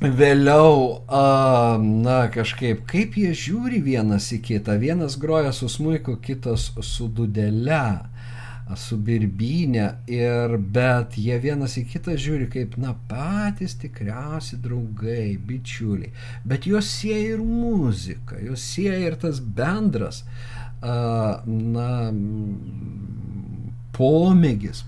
vėliau, 0.03 1.05
a, 1.09 1.79
na 1.79 2.25
kažkaip, 2.33 2.85
kaip 2.91 3.19
jie 3.19 3.33
žiūri 3.37 3.81
vienas 3.85 4.31
į 4.35 4.41
kitą. 4.45 4.79
Vienas 4.81 5.17
groja 5.21 5.53
su 5.55 5.69
smuiku, 5.71 6.17
kitas 6.23 6.73
su 6.83 7.09
dudele, 7.09 7.85
su 8.81 8.97
birbinė, 8.97 9.87
ir, 10.11 10.57
bet 10.59 11.19
jie 11.21 11.37
vienas 11.39 11.77
į 11.79 11.85
kitą 11.93 12.17
žiūri 12.21 12.49
kaip, 12.53 12.79
na, 12.81 12.95
patys 13.09 13.77
tikriausi 13.81 14.59
draugai, 14.65 15.37
bičiuliai. 15.37 16.13
Bet 16.45 16.67
juos 16.67 16.89
sieja 16.89 17.37
ir 17.37 17.45
muzika, 17.45 18.41
juos 18.43 18.65
sieja 18.65 18.99
ir 19.05 19.19
tas 19.21 19.41
bendras, 19.41 20.25
a, 20.83 21.45
na, 21.47 21.91
pomėgis, 23.95 24.83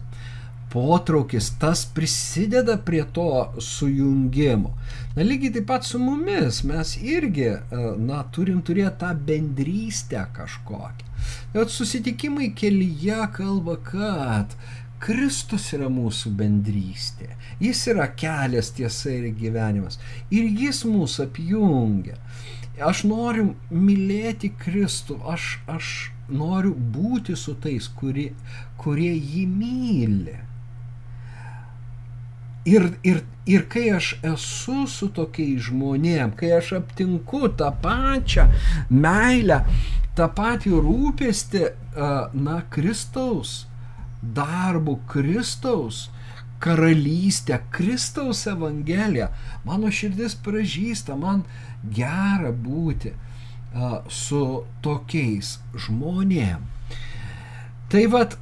potraukis, 0.73 1.51
tas 1.61 1.85
prisideda 1.95 2.77
prie 2.77 3.05
to 3.13 3.29
sujungimo. 3.59 4.75
Na 5.17 5.25
lygiai 5.25 5.55
taip 5.57 5.69
pat 5.71 5.87
su 5.89 5.99
mumis 6.03 6.63
mes 6.69 6.97
irgi, 7.01 7.49
e, 7.55 7.85
na, 8.09 8.23
turim 8.33 8.63
turėti 8.67 8.99
tą 9.03 9.13
bendrystę 9.29 10.27
kažkokią. 10.37 11.13
Bet 11.55 11.73
susitikimai 11.73 12.51
kelyje 12.55 13.23
kalba, 13.37 13.79
kad 13.91 14.57
Kristus 15.03 15.69
yra 15.77 15.89
mūsų 15.93 16.33
bendrystė. 16.39 17.31
Jis 17.61 17.83
yra 17.93 18.07
kelias, 18.17 18.73
tiesa 18.77 19.13
ir 19.13 19.31
gyvenimas. 19.37 20.01
Ir 20.33 20.49
jis 20.49 20.83
mūsų 20.89 21.27
apjungia. 21.29 22.17
Aš 22.87 23.05
noriu 23.09 23.55
mylėti 23.73 24.51
Kristų, 24.61 25.17
aš, 25.33 25.57
aš 25.73 25.93
noriu 26.29 26.75
būti 26.75 27.37
su 27.39 27.55
tais, 27.61 27.89
kurie, 27.89 28.31
kurie 28.81 29.15
jį 29.15 29.47
myli. 29.49 30.37
Ir, 32.67 32.89
ir, 33.07 33.23
ir 33.47 33.69
kai 33.71 33.85
aš 33.95 34.17
esu 34.27 34.89
su 34.91 35.07
tokiais 35.15 35.69
žmonėm, 35.69 36.33
kai 36.39 36.51
aš 36.57 36.73
aptinku 36.81 37.47
tą 37.59 37.71
pačią 37.83 38.49
meilę, 38.91 39.61
tą 40.19 40.27
patį 40.35 40.75
rūpestį, 40.83 41.63
na, 42.35 42.59
Kristaus 42.75 43.65
darbų, 44.35 44.99
Kristaus 45.07 46.09
karalystę, 46.59 47.61
Kristaus 47.71 48.47
evangeliją, 48.51 49.29
mano 49.69 49.93
širdis 49.93 50.35
pražįsta, 50.43 51.15
man 51.21 51.45
gera 51.95 52.51
būti 52.51 53.13
su 54.11 54.43
tokiais 54.83 55.59
žmonėm. 55.87 56.65
Tai 57.93 58.07
vad, 58.11 58.39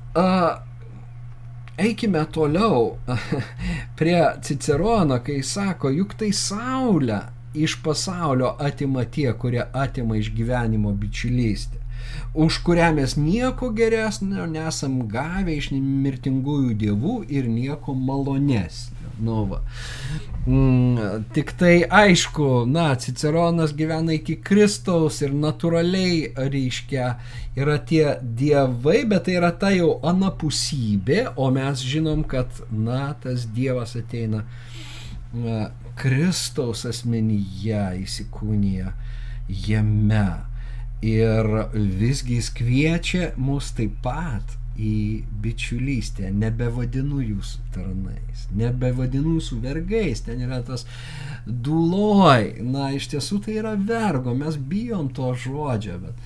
Eikime 1.77 2.25
toliau. 2.31 2.99
Prie 3.99 4.23
Cicerono, 4.43 5.19
kai 5.27 5.41
sako, 5.43 5.91
juk 5.91 6.15
tai 6.21 6.31
saulė 6.31 7.19
iš 7.55 7.79
pasaulio 7.83 8.55
atima 8.59 9.05
tie, 9.05 9.33
kurie 9.33 9.65
atima 9.73 10.17
iš 10.17 10.31
gyvenimo 10.35 10.93
bičiulystę, 10.93 11.79
už 12.35 12.59
kurią 12.67 12.91
mes 12.95 13.17
nieko 13.17 13.71
geresnio 13.71 14.47
nesam 14.51 15.05
gavę 15.09 15.55
iš 15.55 15.71
mirtingųjų 15.77 16.75
dievų 16.83 17.17
ir 17.29 17.49
nieko 17.49 17.95
malonesnio. 17.95 19.05
Nu, 19.21 19.45
va. 19.47 19.61
Mm, 20.47 21.23
tik 21.33 21.53
tai 21.59 21.85
aišku, 21.87 22.65
na, 22.67 22.89
Ciceronas 23.01 23.73
gyvena 23.73 24.13
iki 24.17 24.35
Kristaus 24.43 25.21
ir 25.23 25.33
natūraliai 25.33 26.35
reiškia 26.51 27.07
yra 27.57 27.79
tie 27.79 28.17
dievai, 28.21 29.05
bet 29.09 29.29
tai 29.29 29.39
yra 29.39 29.53
ta 29.57 29.71
jau 29.73 29.95
anapusybė, 30.05 31.29
o 31.37 31.49
mes 31.55 31.87
žinom, 31.87 32.27
kad, 32.29 32.51
na, 32.69 33.15
tas 33.23 33.47
dievas 33.55 33.95
ateina 34.01 34.43
na, 35.33 35.71
Kristaus 35.99 36.85
asmenyje 36.89 37.85
įsikūnija 38.03 38.93
jame. 39.69 40.27
Ir 41.05 41.49
visgi 41.75 42.39
jis 42.39 42.49
kviečia 42.57 43.33
mus 43.37 43.75
taip 43.77 43.99
pat 44.05 44.55
į 44.75 45.23
bičiulystę, 45.43 46.31
nebevadinu 46.35 47.21
jūsų 47.23 47.67
tarnais, 47.75 48.47
nebevadinu 48.59 49.37
jūsų 49.37 49.59
vergais, 49.63 50.25
ten 50.27 50.41
yra 50.43 50.63
tas 50.67 50.87
duloj, 51.47 52.49
na 52.65 52.91
iš 52.97 53.13
tiesų 53.13 53.43
tai 53.45 53.59
yra 53.61 53.75
vergo, 53.79 54.35
mes 54.35 54.57
bijom 54.57 55.13
to 55.15 55.31
žodžio, 55.45 55.99
bet, 56.03 56.25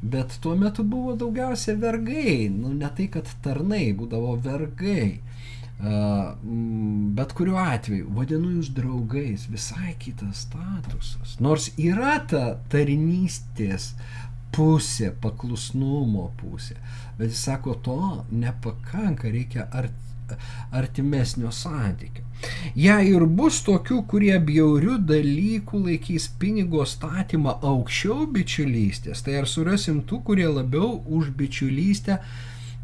bet 0.00 0.38
tuo 0.40 0.54
metu 0.56 0.84
buvo 0.86 1.16
daugiausia 1.20 1.76
vergai, 1.80 2.48
nu 2.54 2.72
ne 2.72 2.88
tai, 2.96 3.10
kad 3.12 3.28
tarnai, 3.44 3.90
būdavo 3.96 4.38
vergai. 4.46 5.20
Bet 5.80 7.32
kuriuo 7.32 7.60
atveju 7.62 8.10
vadinu 8.12 8.50
jūs 8.58 8.68
draugais, 8.76 9.46
visai 9.48 9.94
kitas 10.00 10.44
statusas. 10.44 11.38
Nors 11.40 11.70
yra 11.80 12.18
ta 12.28 12.42
tarnystės 12.72 13.94
pusė, 14.52 15.08
paklusnumo 15.22 16.26
pusė, 16.40 16.76
bet 17.16 17.32
jis 17.32 17.46
sako, 17.48 17.78
to 17.86 18.00
nepakanka, 18.28 19.30
reikia 19.32 19.70
art, 19.72 20.36
artimesnio 20.76 21.52
santykio. 21.54 22.26
Jei 22.76 23.08
ir 23.14 23.24
bus 23.40 23.62
tokių, 23.64 24.02
kurie 24.10 24.36
bjaurių 24.50 24.98
dalykų 25.08 25.80
laikys 25.86 26.28
pinigo 26.40 26.84
statymą 26.84 27.56
aukščiau 27.72 28.28
bičiulystės, 28.36 29.24
tai 29.24 29.40
ar 29.40 29.48
surasim 29.48 30.04
tų, 30.04 30.20
kurie 30.28 30.48
labiau 30.50 30.98
už 31.08 31.32
bičiulystę 31.40 32.20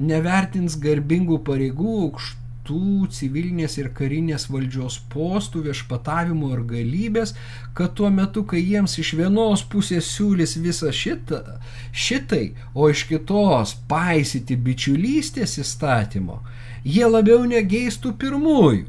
nevertins 0.00 0.80
garbingų 0.80 1.42
pareigų 1.44 2.00
aukštų 2.06 2.45
kitų 2.66 3.06
civilinės 3.10 3.78
ir 3.78 3.90
karinės 3.94 4.48
valdžios 4.50 4.98
postų, 5.12 5.62
viešpatavimo 5.66 6.52
ir 6.54 6.64
galybės, 6.66 7.34
kad 7.74 7.94
tuo 7.94 8.10
metu, 8.10 8.44
kai 8.44 8.60
jiems 8.60 8.98
iš 8.98 9.14
vienos 9.14 9.62
pusės 9.62 10.06
siūlys 10.16 10.56
visą 10.58 10.90
šitą, 10.90 11.60
šitai, 11.92 12.54
o 12.74 12.88
iš 12.90 13.06
kitos 13.06 13.76
paisyti 13.88 14.56
bičiulystės 14.56 15.58
įstatymo, 15.58 16.42
jie 16.84 17.06
labiau 17.06 17.44
negeistų 17.46 18.16
pirmųjų. 18.18 18.86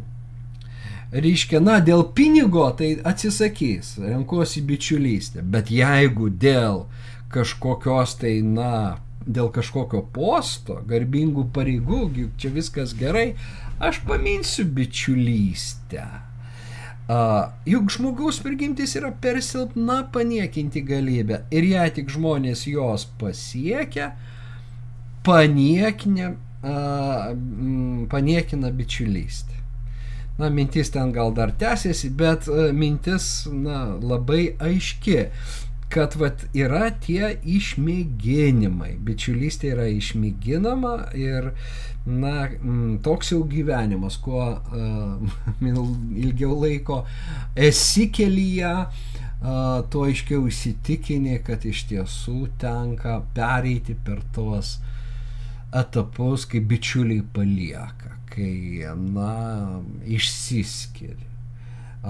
Reiškia, 1.07 1.61
na, 1.63 1.79
dėl 1.79 2.03
pinigo 2.11 2.67
tai 2.75 2.97
atsisakys, 2.99 3.97
renkuosi 4.01 4.61
bičiulystę, 4.61 5.41
bet 5.41 5.69
jeigu 5.71 6.27
dėl 6.29 6.87
kažkokios 7.31 8.17
tai, 8.19 8.41
na, 8.41 8.97
dėl 9.27 9.47
kažkokio 9.51 10.01
posto, 10.15 10.81
garbingų 10.87 11.47
pareigų, 11.55 12.01
čia 12.39 12.51
viskas 12.51 12.95
gerai, 12.97 13.35
aš 13.79 14.01
paminsiu 14.07 14.65
bičiulystę. 14.65 16.05
Uh, 17.07 17.53
juk 17.63 17.91
žmogaus 17.93 18.41
prigimtis 18.43 18.97
yra 18.99 19.13
per 19.23 19.37
silpna 19.39 20.01
paniekinti 20.11 20.81
galybę 20.83 21.45
ir 21.55 21.67
jei 21.69 21.93
tik 21.95 22.09
žmonės 22.11 22.65
jos 22.67 23.05
pasiekia, 23.21 24.09
paniekina, 25.23 26.33
uh, 26.67 27.29
paniekina 28.11 28.73
bičiulystę. 28.75 29.55
Na, 30.37 30.51
mintis 30.53 30.91
ten 30.93 31.13
gal 31.15 31.31
dar 31.33 31.49
tęsiasi, 31.55 32.11
bet 32.13 32.45
mintis 32.75 33.47
na, 33.49 33.85
labai 33.97 34.51
aiški 34.61 35.15
kad 35.89 36.15
vat 36.19 36.43
yra 36.57 36.89
tie 37.03 37.31
išmėginimai. 37.47 38.95
Bičiulystė 39.07 39.71
yra 39.75 39.85
išmėginama 39.91 40.95
ir 41.17 41.51
na, 42.07 42.49
toks 43.03 43.31
jau 43.31 43.43
gyvenimas, 43.47 44.19
kuo 44.23 44.43
uh, 44.57 45.37
ilgiau 46.23 46.57
laiko 46.59 47.03
esi 47.55 48.09
kelyje, 48.11 48.73
uh, 48.87 49.79
tuo 49.91 50.03
aiškiau 50.09 50.49
įsitikinė, 50.51 51.39
kad 51.47 51.63
iš 51.67 51.85
tiesų 51.93 52.39
tenka 52.59 53.21
pereiti 53.37 53.95
per 53.95 54.23
tuos 54.35 54.77
etapus, 55.75 56.47
kai 56.51 56.63
bičiuliai 56.63 57.23
palieka, 57.35 58.15
kai, 58.31 58.83
na, 59.15 59.31
išsiskiria 60.03 61.36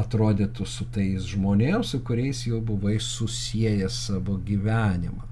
atrodytų 0.03 0.65
su 0.67 0.87
tais 0.93 1.27
žmonėms, 1.31 1.93
su 1.93 2.01
kuriais 2.05 2.43
jau 2.47 2.61
buvai 2.63 2.97
susijęs 3.03 4.01
savo 4.07 4.37
gyvenimą. 4.47 5.25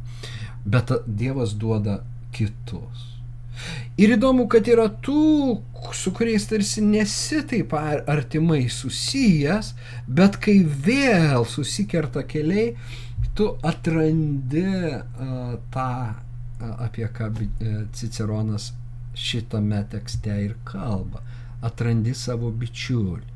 Bet 0.65 0.91
Dievas 1.05 1.53
duoda 1.53 1.99
kitus. 2.33 3.11
Ir 3.95 4.15
įdomu, 4.17 4.49
kad 4.51 4.67
yra 4.67 4.89
tų, 5.05 5.61
su 5.95 6.11
kuriais 6.15 6.43
tarsi 6.49 6.83
nesi 6.83 7.39
taip 7.47 7.71
artimai 7.77 8.65
susijęs, 8.71 9.71
bet 10.07 10.39
kai 10.43 10.57
vėl 10.65 11.47
susikerta 11.47 12.25
keliai, 12.27 12.73
tu 13.35 13.47
atrandi 13.63 14.65
uh, 14.65 15.55
tą, 15.71 15.91
uh, 16.11 16.73
apie 16.87 17.07
ką 17.15 17.31
uh, 17.31 17.77
Ciceronas 17.95 18.73
šitame 19.15 19.85
tekste 19.91 20.35
ir 20.43 20.57
kalba. 20.67 21.23
Atrandi 21.63 22.13
savo 22.15 22.51
bičiulį. 22.51 23.34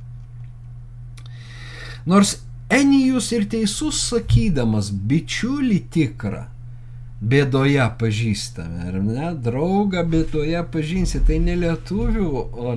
Nors 2.06 2.38
Enijus 2.70 3.32
ir 3.34 3.47
teisus 3.50 3.97
sakydamas 4.12 4.91
bičiulį 5.10 5.80
tikrą, 5.89 6.43
bėdoje 7.20 7.88
pažįstame, 8.00 8.84
ar 8.91 9.00
ne? 9.02 9.32
Draugą 9.47 10.04
bėdoje 10.12 10.62
pažinsi, 10.76 11.24
tai 11.26 11.39
ne 11.43 11.58
lietuvių 11.64 12.30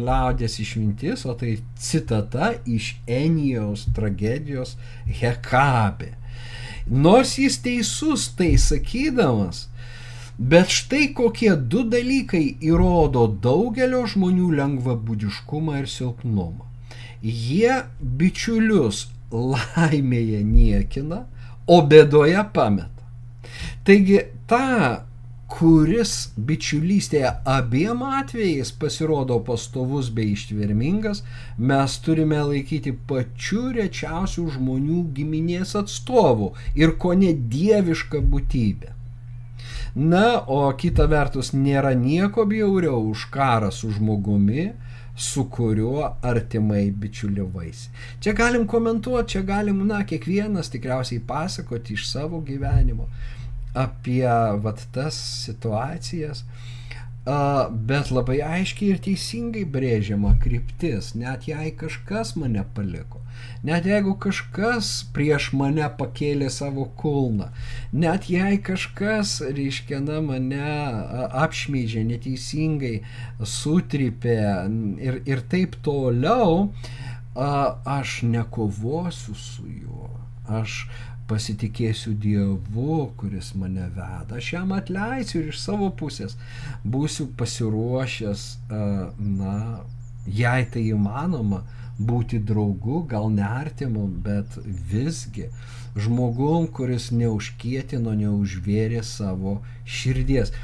liaudės 0.03 0.57
išmintis, 0.64 1.27
o 1.29 1.37
tai 1.37 1.59
citata 1.77 2.55
iš 2.64 2.95
Enijaus 3.07 3.85
tragedijos 3.93 4.75
Hekabė. 5.20 6.14
Nors 6.89 7.37
jis 7.39 7.61
teisus 7.62 8.31
tai 8.39 8.57
sakydamas, 8.59 9.66
bet 10.39 10.73
štai 10.73 11.12
kokie 11.14 11.53
du 11.55 11.85
dalykai 11.85 12.47
įrodo 12.64 13.29
daugelio 13.45 14.07
žmonių 14.09 14.51
lengvabūdiškumą 14.59 15.85
ir 15.85 15.91
silpnumą. 16.01 16.72
Jie 17.23 17.83
bičiulius 18.01 19.07
laimėje 19.33 20.43
niekina, 20.45 21.23
o 21.70 21.79
bėdoje 21.87 22.43
pameta. 22.55 23.07
Taigi 23.87 24.18
tą, 24.51 25.03
kuris 25.53 26.33
bičiulystėje 26.49 27.31
abiem 27.55 28.03
atvejais 28.09 28.73
pasirodo 28.83 29.37
pastovus 29.47 30.09
bei 30.16 30.33
ištvermingas, 30.33 31.23
mes 31.59 31.97
turime 32.05 32.41
laikyti 32.49 32.95
pačiu 33.11 33.68
rečiausių 33.77 34.47
žmonių 34.57 35.03
giminės 35.16 35.77
atstovų 35.79 36.53
ir 36.81 36.97
ko 37.05 37.12
ne 37.23 37.35
dievišką 37.55 38.23
būtybę. 38.33 38.97
Na, 39.95 40.41
o 40.49 40.73
kita 40.73 41.05
vertus 41.07 41.53
nėra 41.53 41.93
nieko 41.93 42.47
bjauriau 42.49 43.11
už 43.12 43.27
karą 43.35 43.68
su 43.70 43.91
žmogumi, 43.93 44.70
su 45.16 45.44
kuriuo 45.50 46.16
artimai 46.22 46.90
bičiuliavaisi. 46.90 47.90
Čia 48.20 48.32
galim 48.32 48.66
komentuoti, 48.66 49.32
čia 49.32 49.42
galim, 49.42 49.86
na, 49.86 50.04
kiekvienas 50.06 50.70
tikriausiai 50.70 51.20
pasakoti 51.26 51.94
iš 51.94 52.08
savo 52.10 52.40
gyvenimo 52.40 53.08
apie 53.74 54.28
vat 54.62 54.86
tas 54.92 55.16
situacijas, 55.44 56.44
Uh, 56.44 56.82
bet 57.25 58.11
labai 58.11 58.41
aiškiai 58.43 58.97
ir 58.97 59.03
teisingai 59.05 59.62
brėžiama 59.75 60.33
kryptis, 60.43 61.12
net 61.14 61.47
jei 61.47 61.70
kažkas 61.79 62.35
mane 62.35 62.64
paliko, 62.75 63.20
net 63.62 63.87
jeigu 63.87 64.16
kažkas 64.18 64.91
prieš 65.14 65.53
mane 65.55 65.87
pakėlė 66.01 66.51
savo 66.51 66.89
kulną, 66.99 67.53
net 67.93 68.27
jei 68.33 68.59
kažkas, 68.59 69.37
reiškia, 69.55 70.03
na, 70.03 70.18
mane 70.25 70.66
apšmeižė 71.45 72.03
neteisingai, 72.11 72.97
sutripė 73.47 74.37
ir, 74.99 75.23
ir 75.23 75.47
taip 75.53 75.79
toliau, 75.87 76.66
uh, 76.66 77.01
aš 77.35 78.23
nekovosiu 78.23 79.35
su 79.35 79.62
juo, 79.66 80.11
aš 80.49 80.89
pasitikėsiu 81.31 82.14
Dievu, 82.18 82.97
kuris 83.16 83.53
mane 83.59 83.89
veda, 83.95 84.39
aš 84.39 84.53
jam 84.55 84.73
atleisiu 84.77 85.41
ir 85.41 85.53
iš 85.53 85.61
savo 85.62 85.91
pusės 85.99 86.37
būsiu 86.85 87.29
pasiruošęs, 87.39 88.47
na, 88.70 89.55
jei 90.27 90.66
tai 90.73 90.85
įmanoma, 90.91 91.62
būti 92.03 92.41
draugu, 92.43 93.03
gal 93.09 93.31
neartimu, 93.31 94.07
bet 94.25 94.57
visgi 94.64 95.49
žmogum, 95.97 96.66
kuris 96.73 97.11
neužkietino, 97.12 98.14
neužvėrė 98.16 99.03
savo 99.07 99.61
širdies. 99.85 100.55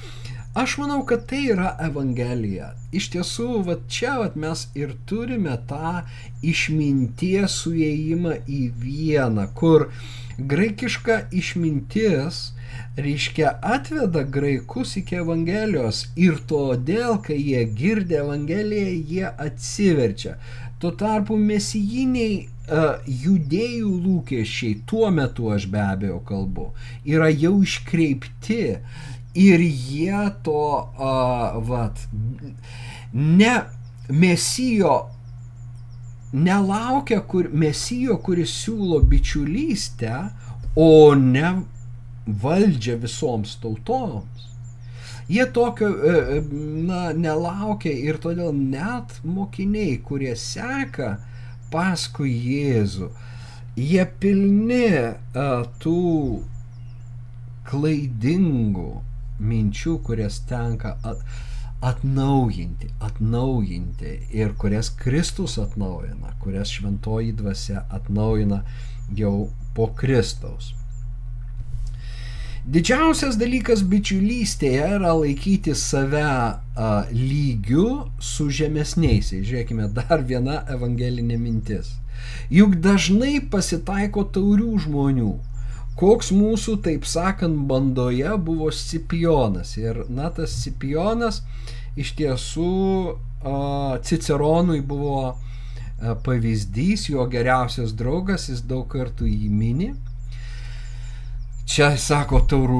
Aš 0.59 0.79
manau, 0.81 1.03
kad 1.07 1.27
tai 1.31 1.45
yra 1.53 1.69
Evangelija. 1.87 2.73
Iš 2.99 3.13
tiesų, 3.13 3.49
va 3.67 3.77
čia 3.95 4.17
va, 4.19 4.31
mes 4.35 4.65
ir 4.75 4.97
turime 5.07 5.53
tą 5.71 6.01
išminties 6.43 7.61
suėjimą 7.63 8.41
į 8.43 8.63
vieną, 8.83 9.45
kur 9.61 9.87
Graikiška 10.39 11.19
išmintis 11.35 12.41
reiškia 12.97 13.53
atveda 13.63 14.23
graikus 14.23 14.97
iki 15.01 15.17
Evangelijos 15.19 16.05
ir 16.27 16.39
todėl, 16.51 17.21
kai 17.23 17.39
jie 17.39 17.65
girdė 17.81 18.21
Evangeliją, 18.25 18.93
jie 19.13 19.27
atsiverčia. 19.47 20.37
Tuo 20.79 20.91
tarpu 20.95 21.35
mesijiniai 21.43 22.35
uh, 22.47 22.99
judėjų 23.07 23.93
lūkesčiai, 24.05 24.81
tuo 24.87 25.11
metu 25.15 25.51
aš 25.55 25.67
be 25.71 25.83
abejo 25.83 26.19
kalbu, 26.27 26.69
yra 27.07 27.31
jau 27.35 27.57
iškreipti 27.67 28.63
Ir 29.39 29.63
jie 29.63 30.25
to, 30.43 30.63
uh, 30.99 31.59
vat, 31.69 32.01
ne 33.13 33.55
mesijo, 34.09 34.97
nelaukia 36.33 37.21
kur, 37.29 37.49
mesijo, 37.53 38.19
kuris 38.25 38.53
siūlo 38.65 39.01
bičiulystę, 39.09 40.17
o 40.77 41.15
ne 41.15 41.55
valdžią 42.43 42.99
visoms 43.03 43.57
tautoms. 43.63 44.49
Jie 45.29 45.45
tokio 45.53 45.89
e, 45.89 46.41
na, 46.89 47.11
nelaukia 47.13 47.93
ir 47.93 48.17
todėl 48.23 48.55
net 48.57 49.19
mokiniai, 49.25 49.99
kurie 50.01 50.33
seka 50.41 51.19
paskui 51.73 52.33
Jėzų, 52.33 53.11
jie 53.77 54.07
pilni 54.21 54.87
uh, 55.05 55.67
tų 55.83 56.07
klaidingų 57.69 58.89
minčių, 59.41 59.99
kurias 60.07 60.41
tenka 60.49 60.97
at, 61.07 61.23
atnaujinti, 61.81 62.91
atnaujinti 63.01 64.15
ir 64.35 64.57
kurias 64.59 64.91
Kristus 64.91 65.59
atnaujina, 65.63 66.35
kurias 66.43 66.73
šventoji 66.75 67.33
dvasia 67.39 67.85
atnaujina 67.91 68.65
jau 69.15 69.49
po 69.75 69.87
Kristaus. 69.95 70.75
Didžiausias 72.69 73.39
dalykas 73.41 73.81
bičiulystėje 73.89 74.89
yra 74.99 75.15
laikyti 75.17 75.73
save 75.79 76.21
a, 76.21 76.89
lygiu 77.15 78.11
su 78.21 78.51
žemesniaisiais. 78.53 79.47
Žiūrėkime, 79.49 79.87
dar 79.97 80.21
viena 80.29 80.59
evangelinė 80.75 81.39
mintis. 81.41 81.95
Juk 82.53 82.77
dažnai 82.85 83.39
pasitaiko 83.55 84.27
taurių 84.35 84.75
žmonių. 84.85 85.31
Koks 85.99 86.31
mūsų, 86.31 86.77
taip 86.85 87.07
sakant, 87.11 87.65
bandoje 87.67 88.37
buvo 88.39 88.71
Scipionas. 88.71 89.75
Ir, 89.81 90.05
na, 90.07 90.29
tas 90.31 90.55
Scipionas 90.61 91.43
iš 91.99 92.13
tiesų 92.19 92.73
Ciceronui 94.07 94.79
buvo 94.87 95.37
pavyzdys, 95.99 97.09
jo 97.11 97.27
geriausias 97.31 97.97
draugas, 97.99 98.47
jis 98.51 98.63
daug 98.63 98.87
kartų 98.93 99.27
jį 99.27 99.49
mini. 99.51 99.89
Čia 101.69 101.91
sako 102.01 102.41
taurų 102.49 102.79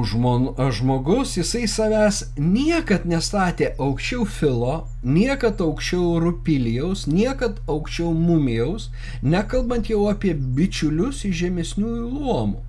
žmogus, 0.73 1.35
jisai 1.37 1.67
savęs 1.69 2.23
niekad 2.39 3.03
nestatė 3.05 3.73
aukščiau 3.77 4.23
filo, 4.25 4.79
niekad 5.03 5.61
aukščiau 5.61 6.15
rupilijaus, 6.23 7.03
niekad 7.11 7.59
aukščiau 7.69 8.15
mumijaus, 8.15 8.89
nekalbant 9.21 9.91
jau 9.91 10.07
apie 10.09 10.33
bičiulius 10.33 11.21
iš 11.29 11.37
žemesniųjų 11.43 12.09
luomų 12.15 12.68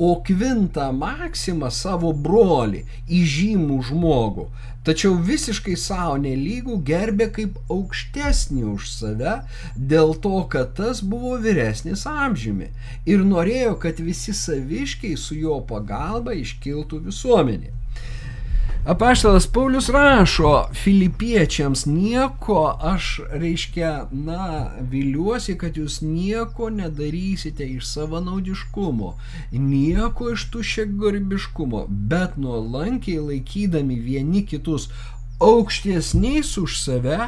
o 0.00 0.10
Kvintą 0.24 0.86
Maksimą 0.96 1.68
savo 1.76 2.10
brolį, 2.26 2.80
įžymų 3.20 3.80
žmogų, 3.90 4.46
tačiau 4.86 5.18
visiškai 5.28 5.74
savo 5.76 6.14
nelygų 6.22 6.78
gerbė 6.88 7.26
kaip 7.36 7.58
aukštesnį 7.74 8.64
už 8.72 8.88
save 8.94 9.34
dėl 9.92 10.14
to, 10.24 10.38
kad 10.54 10.72
tas 10.78 11.02
buvo 11.04 11.34
vyresnis 11.44 12.06
amžiumi 12.08 12.70
ir 13.04 13.26
norėjo, 13.34 13.76
kad 13.84 14.00
visi 14.00 14.32
saviškiai 14.36 15.20
su 15.20 15.36
jo 15.42 15.60
pagalba 15.68 16.32
iškiltų 16.38 17.04
visuomenė. 17.10 17.79
Apaštalas 18.84 19.46
Paulius 19.46 19.88
rašo 19.88 20.66
filipiečiams, 20.72 21.86
nieko 21.86 22.78
aš, 22.80 23.20
reiškia, 23.30 24.06
na, 24.10 24.70
viliuosi, 24.80 25.52
kad 25.60 25.76
jūs 25.76 25.98
nieko 26.00 26.70
nedarysite 26.72 27.66
iš 27.76 27.90
savanaudiškumo, 27.90 29.10
nieko 29.52 30.30
iš 30.32 30.46
tušia 30.54 30.86
garbiškumo, 31.02 31.84
bet 31.88 32.38
nuolankiai 32.40 33.20
laikydami 33.20 33.98
vieni 34.00 34.46
kitus 34.48 34.88
aukštesniais 35.44 36.56
už 36.62 36.78
save, 36.80 37.18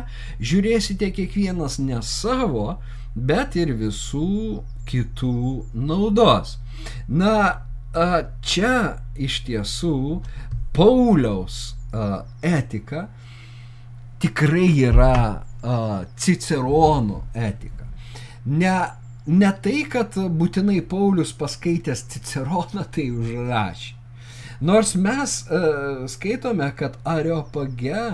žiūrėsite 0.40 1.10
kiekvienas 1.12 1.76
ne 1.84 2.00
savo, 2.00 2.78
bet 3.14 3.60
ir 3.60 3.74
visų 3.76 4.62
kitų 4.88 5.66
naudos. 5.76 6.56
Na, 7.08 7.60
čia 8.40 9.04
iš 9.20 9.42
tiesų 9.44 10.22
Pauliaus 10.72 11.76
uh, 11.92 12.22
etika 12.42 13.06
tikrai 14.22 14.70
yra 14.88 15.14
uh, 15.62 16.04
Cicerono 16.16 17.22
etika. 17.34 17.86
Ne, 18.46 18.76
ne 19.26 19.50
tai, 19.62 19.82
kad 19.90 20.16
būtinai 20.16 20.80
Paulius 20.88 21.34
paskaitęs 21.38 22.06
Ciceroną 22.14 22.86
tai 22.94 23.10
užrašė. 23.12 23.98
Nors 24.62 24.94
mes 24.94 25.40
uh, 25.50 26.04
skaitome, 26.10 26.68
kad 26.78 26.96
Areopage 27.04 28.06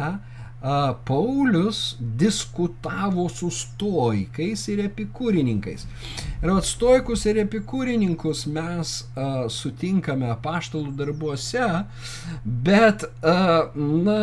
Paulius 1.04 1.96
diskutavo 2.00 3.28
su 3.28 3.50
stoikais 3.50 4.64
ir 4.72 4.82
epikūrininkais. 4.88 5.84
Ir 6.42 6.50
at 6.50 6.66
stoikus 6.66 7.22
ir 7.30 7.38
epikūrininkus 7.44 8.46
mes 8.50 8.94
a, 9.14 9.46
sutinkame 9.52 10.32
paštalų 10.42 10.96
darbuose, 10.98 11.68
bet 12.42 13.06
a, 13.22 13.70
na, 13.76 14.18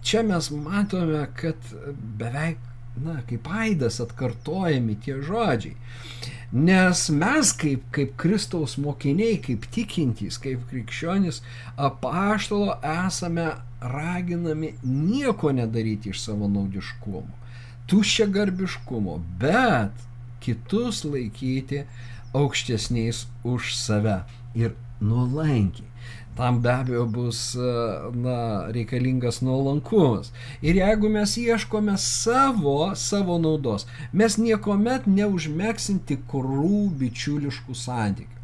čia 0.00 0.24
mes 0.24 0.48
matome, 0.50 1.26
kad 1.36 1.72
beveik, 1.92 2.58
na, 3.04 3.20
kaip 3.28 3.52
aidas 3.52 4.00
atkartojami 4.00 4.96
tie 5.04 5.20
žodžiai. 5.20 5.76
Nes 6.52 7.08
mes 7.14 7.52
kaip, 7.54 7.82
kaip 7.94 8.16
Kristaus 8.18 8.74
mokiniai, 8.82 9.36
kaip 9.38 9.68
tikintys, 9.70 10.38
kaip 10.42 10.64
krikščionys 10.70 11.44
apaštalo 11.78 12.74
esame 13.06 13.44
raginami 13.80 14.72
nieko 14.82 15.52
nedaryti 15.54 16.10
iš 16.10 16.24
savo 16.24 16.48
naudiškumo, 16.50 17.22
tuščia 17.86 18.26
garbiškumo, 18.34 19.20
bet 19.38 20.02
kitus 20.42 21.04
laikyti 21.06 21.84
aukštesniais 22.34 23.28
už 23.46 23.70
save 23.78 24.18
ir 24.58 24.74
nuolankiai. 25.00 25.89
Tam 26.40 26.62
be 26.64 26.70
abejo 26.72 27.04
bus 27.04 27.40
na, 28.16 28.36
reikalingas 28.72 29.42
nuolankumas. 29.44 30.30
Ir 30.64 30.78
jeigu 30.80 31.10
mes 31.12 31.36
ieškome 31.36 31.98
savo, 32.00 32.94
savo 32.96 33.36
naudos, 33.38 33.84
mes 34.12 34.38
niekuomet 34.40 35.04
neužmėgsim 35.04 35.98
tikrų 36.08 36.86
bičiuliškų 37.02 37.76
santykių. 37.76 38.40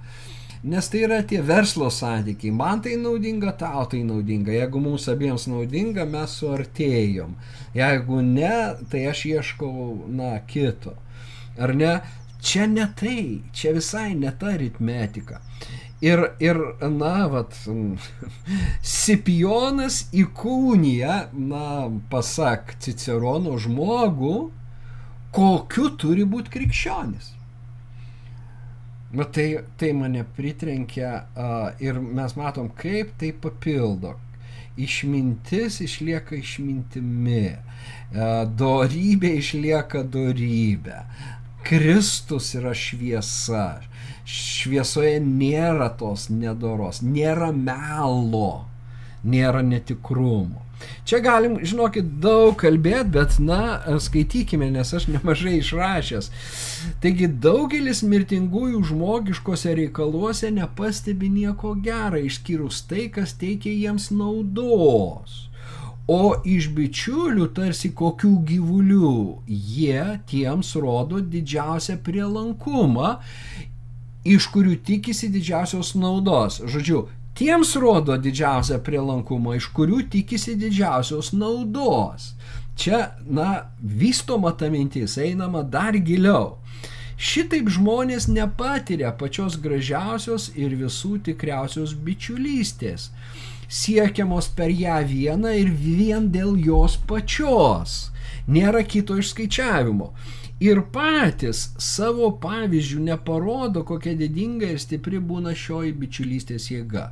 Nes 0.67 0.91
tai 0.93 1.07
yra 1.07 1.23
tie 1.31 1.41
verslo 1.47 1.89
santykiai. 1.89 2.53
Man 2.53 2.85
tai 2.85 2.99
naudinga, 3.01 3.55
tau 3.57 3.87
tai 3.89 4.03
naudinga. 4.05 4.53
Jeigu 4.53 4.81
mums 4.83 5.09
abiems 5.09 5.49
naudinga, 5.49 6.05
mes 6.11 6.37
suartėjom. 6.41 7.33
Jeigu 7.81 8.21
ne, 8.29 8.55
tai 8.93 9.07
aš 9.15 9.25
ieškau, 9.33 9.89
na, 10.21 10.35
kito. 10.53 10.93
Ar 11.57 11.73
ne? 11.73 11.97
Čia 12.47 12.67
ne 12.69 12.85
tai, 13.01 13.41
čia 13.57 13.73
visai 13.73 14.11
ne 14.21 14.31
ta 14.37 14.53
aritmetika. 14.53 15.41
Ir, 16.05 16.21
ir 16.45 16.59
na, 16.93 17.15
vat, 17.33 17.55
Sipionas 18.85 20.03
įkūnija, 20.13 21.15
na, 21.33 21.69
pasak 22.13 22.75
Cicerono 22.85 23.57
žmogų, 23.57 24.35
kokiu 25.37 25.89
turi 25.97 26.27
būti 26.29 26.53
krikščionis. 26.53 27.33
Na 29.17 29.25
tai, 29.25 29.47
tai 29.81 29.95
mane 29.97 30.27
pritrenkia 30.37 31.11
uh, 31.23 31.71
ir 31.81 31.97
mes 32.01 32.37
matom, 32.37 32.69
kaip 32.77 33.15
tai 33.21 33.33
papildo. 33.33 34.17
Išmintis 34.77 35.79
išlieka 35.81 36.37
išmintimi, 36.37 37.47
uh, 37.57 38.43
dorybė 38.61 39.33
išlieka 39.41 40.05
dorybė. 40.13 41.01
Kristus 41.65 42.53
yra 42.59 42.75
šviesa. 42.77 43.81
Šviesoje 44.27 45.21
nėra 45.23 45.93
tos 45.99 46.29
nedoros, 46.35 46.99
nėra 47.03 47.53
melo, 47.55 48.67
nėra 49.23 49.63
netikrumo. 49.63 50.67
Čia 51.07 51.21
galim, 51.25 51.55
žinokit, 51.65 52.09
daug 52.21 52.57
kalbėti, 52.61 53.09
bet, 53.15 53.37
na, 53.41 53.79
skaitykime, 54.03 54.69
nes 54.75 54.91
aš 54.99 55.07
nemažai 55.09 55.61
išrašęs. 55.61 56.29
Taigi 57.03 57.29
daugelis 57.47 58.03
mirtingųjų 58.05 58.83
žmogiškose 58.91 59.77
reikaluose 59.79 60.51
nepastebi 60.53 61.31
nieko 61.33 61.77
gero, 61.87 62.21
išskyrus 62.21 62.83
tai, 62.91 63.07
kas 63.15 63.37
teikia 63.41 63.73
jiems 63.73 64.11
naudos. 64.11 65.45
O 66.11 66.37
iš 66.47 66.69
bičiulių 66.75 67.49
tarsi 67.55 67.91
kokių 67.99 68.35
gyvulių 68.51 69.15
jie 69.47 70.05
tiems 70.31 70.75
rodo 70.79 71.23
didžiausią 71.23 71.97
prielankumą, 72.07 73.17
iš 74.35 74.51
kurių 74.55 74.79
tikisi 74.87 75.31
didžiausios 75.33 75.95
naudos. 75.99 76.61
Žodžiu, 76.67 77.07
Tiems 77.37 77.75
rodo 77.77 78.15
didžiausią 78.17 78.79
prielankumą, 78.81 79.59
iš 79.59 79.67
kurių 79.77 79.99
tikisi 80.09 80.55
didžiausios 80.57 81.35
naudos. 81.37 82.31
Čia, 82.81 83.11
na, 83.29 83.67
vystoma 83.77 84.55
ta 84.57 84.71
mintis, 84.73 85.19
einama 85.21 85.61
dar 85.61 85.99
giliau. 86.01 86.57
Šitaip 87.21 87.69
žmonės 87.73 88.31
nepatiria 88.33 89.13
pačios 89.21 89.59
gražiausios 89.61 90.49
ir 90.57 90.73
visų 90.81 91.19
tikriausios 91.29 91.93
bičiulystės. 91.93 93.11
siekiamos 93.69 94.49
per 94.57 94.71
ją 94.71 95.01
vieną 95.05 95.53
ir 95.61 95.71
vien 95.71 96.29
dėl 96.31 96.57
jos 96.57 96.97
pačios. 96.97 98.13
Nėra 98.47 98.85
kito 98.87 99.17
išskaičiavimo 99.19 100.13
ir 100.63 100.79
patys 100.93 101.67
savo 101.83 102.31
pavyzdžių 102.41 103.03
neparodo, 103.11 103.83
kokia 103.85 104.15
didinga 104.17 104.71
ir 104.73 104.79
stipri 104.81 105.19
būna 105.21 105.53
šioji 105.57 105.93
bičiulystės 106.01 106.71
jėga. 106.71 107.11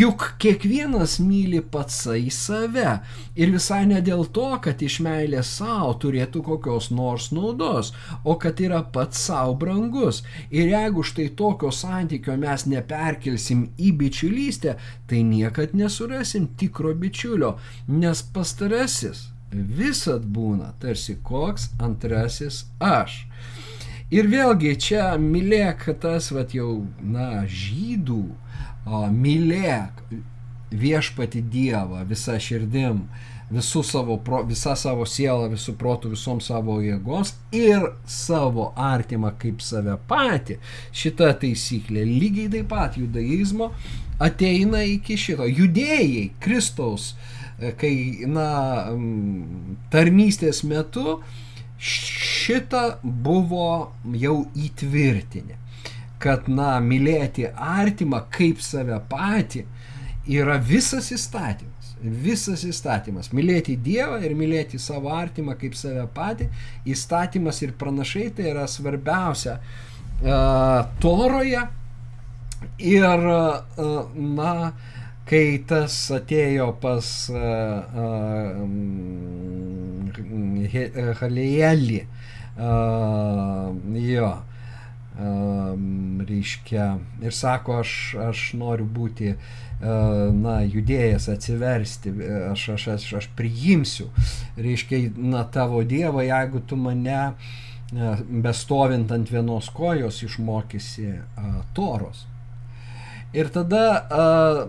Juk 0.00 0.24
kiekvienas 0.40 1.18
myli 1.20 1.60
patsai 1.60 2.30
save 2.32 3.00
ir 3.36 3.52
visai 3.52 3.82
ne 3.90 4.00
dėl 4.04 4.24
to, 4.32 4.48
kad 4.64 4.80
iš 4.80 5.00
meilės 5.04 5.52
savo 5.60 5.92
turėtų 6.00 6.42
kokios 6.46 6.88
nors 6.94 7.28
naudos, 7.36 7.92
o 8.24 8.36
kad 8.40 8.60
yra 8.64 8.80
pats 8.94 9.26
savo 9.28 9.58
brangus. 9.60 10.22
Ir 10.50 10.72
jeigu 10.72 11.04
štai 11.04 11.28
tokio 11.36 11.72
santykio 11.74 12.38
mes 12.40 12.64
neperkelsim 12.70 13.66
į 13.76 13.92
bičiulystę, 14.00 14.78
tai 15.10 15.20
niekad 15.26 15.76
nesurasim 15.76 16.48
tikro 16.56 16.94
bičiulio, 16.96 17.58
nes 17.88 18.24
pastarasis 18.32 19.28
visat 19.52 20.22
būna 20.22 20.72
tarsi 20.80 21.16
koks 21.22 21.70
antrasis 21.82 22.64
aš. 22.78 23.24
Ir 24.10 24.26
vėlgi 24.26 24.74
čia 24.82 25.14
mylėk 25.22 25.86
tas, 26.02 26.32
vat 26.34 26.54
jau, 26.54 26.86
na, 26.98 27.44
žydų, 27.46 28.22
o, 28.86 29.02
mylėk 29.14 30.02
viešpati 30.70 31.42
Dievą 31.50 32.02
visą 32.06 32.34
širdim, 32.42 33.04
visų 33.50 33.82
savo, 33.86 34.16
pro, 34.22 34.42
visą 34.46 34.74
savo 34.78 35.06
sielą, 35.06 35.48
visų 35.52 35.76
protų, 35.78 36.12
visom 36.14 36.42
savo 36.42 36.80
jėgos 36.82 37.34
ir 37.54 37.86
savo 38.06 38.70
artimą 38.78 39.32
kaip 39.38 39.62
save 39.62 39.96
patį. 40.10 40.58
Šita 40.94 41.32
taisyklė 41.42 42.06
lygiai 42.06 42.50
taip 42.50 42.70
pat 42.70 42.98
judaizmo 42.98 43.72
ateina 44.22 44.82
iki 44.86 45.18
šito. 45.18 45.46
Judėjai 45.46 46.30
Kristaus 46.42 47.12
uh, 47.14 47.39
kai, 47.80 47.94
na, 48.28 48.48
tarnystės 49.92 50.62
metu 50.64 51.20
šitą 51.80 53.00
buvo 53.02 53.92
jau 54.16 54.36
įtvirtinę, 54.56 55.58
kad, 56.20 56.48
na, 56.48 56.76
mylėti 56.84 57.48
artimą 57.50 58.22
kaip 58.32 58.62
save 58.64 59.00
patį 59.10 59.66
yra 60.30 60.58
visas 60.60 61.10
įstatymas. 61.14 61.94
Visas 62.00 62.62
įstatymas. 62.64 63.28
Mylėti 63.36 63.74
Dievą 63.76 64.22
ir 64.24 64.32
mylėti 64.36 64.80
savo 64.80 65.12
artimą 65.12 65.56
kaip 65.60 65.76
save 65.76 66.06
patį. 66.16 66.48
Įstatymas 66.88 67.60
ir 67.64 67.74
pranašai 67.76 68.30
tai 68.36 68.46
yra 68.54 68.64
svarbiausia 68.68 69.58
uh, 69.58 70.86
toroje. 71.00 71.66
Ir, 72.80 73.26
uh, 73.28 74.16
na, 74.16 74.54
uh, 74.70 74.99
kai 75.30 75.60
tas 75.68 75.94
atėjo 76.10 76.72
pas 76.82 77.06
uh, 77.30 78.60
jo, 84.10 84.30
reiškia, 86.28 86.86
ir 87.22 87.32
sako, 87.34 87.80
aš, 87.80 87.94
aš 88.30 88.44
noriu 88.58 88.86
būti, 88.86 89.34
na, 89.80 90.60
judėjęs, 90.64 91.28
atsiversti, 91.32 92.12
aš, 92.50 92.68
aš, 92.76 92.86
aš, 92.96 93.08
aš 93.22 93.28
priimsiu, 93.36 94.10
reiškia, 94.60 95.10
na, 95.16 95.44
tavo 95.44 95.82
Dievą, 95.84 96.24
jeigu 96.26 96.60
tu 96.60 96.76
mane 96.76 97.22
bestovint 98.44 99.10
ant 99.10 99.32
vienos 99.32 99.70
kojos 99.74 100.22
išmokysi 100.26 101.14
toros. 101.74 102.26
Ir 103.32 103.48
tada, 103.54 103.84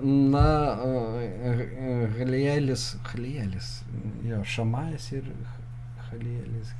na, 0.03 0.47
Halielis, 2.17 2.95
Halielis, 3.09 3.71
jo, 4.27 4.43
Šamajas 4.45 5.11
ir 5.17 5.31
Halielis 6.11 6.75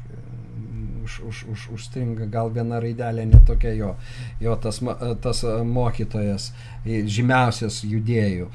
už, 1.03 1.19
už, 1.19 1.43
už, 1.43 1.69
užstringa 1.73 2.27
gal 2.29 2.51
viena 2.53 2.79
raidelė 2.81 3.25
netokia 3.25 3.73
jo, 3.75 3.95
jo 4.41 4.55
tas, 4.61 4.79
tas 5.23 5.43
mokytojas, 5.65 6.51
žymiausias 6.85 7.81
judėjų. 7.87 8.49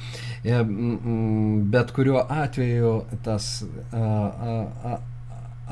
E, 0.44 0.60
bet 1.74 1.92
kuriuo 1.96 2.22
atveju 2.22 2.94
tas 3.26 3.64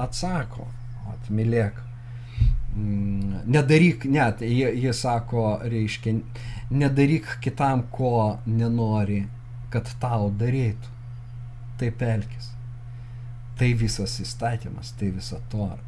atsako, 0.07 0.69
atmylėk. 1.15 1.81
Nedaryk, 2.75 4.09
net, 4.11 4.43
jis 4.43 5.05
sako, 5.05 5.61
reiškia, 5.71 6.17
nedaryk 6.71 7.39
kitam, 7.45 7.85
ko 7.93 8.39
nenori, 8.47 9.25
kad 9.73 9.89
tau 10.01 10.31
darytų. 10.31 10.93
Taip 11.81 12.03
elgis. 12.07 12.53
Tai 13.59 13.71
visas 13.79 14.17
įstatymas, 14.23 14.95
tai 14.99 15.11
visa 15.15 15.41
tora. 15.51 15.83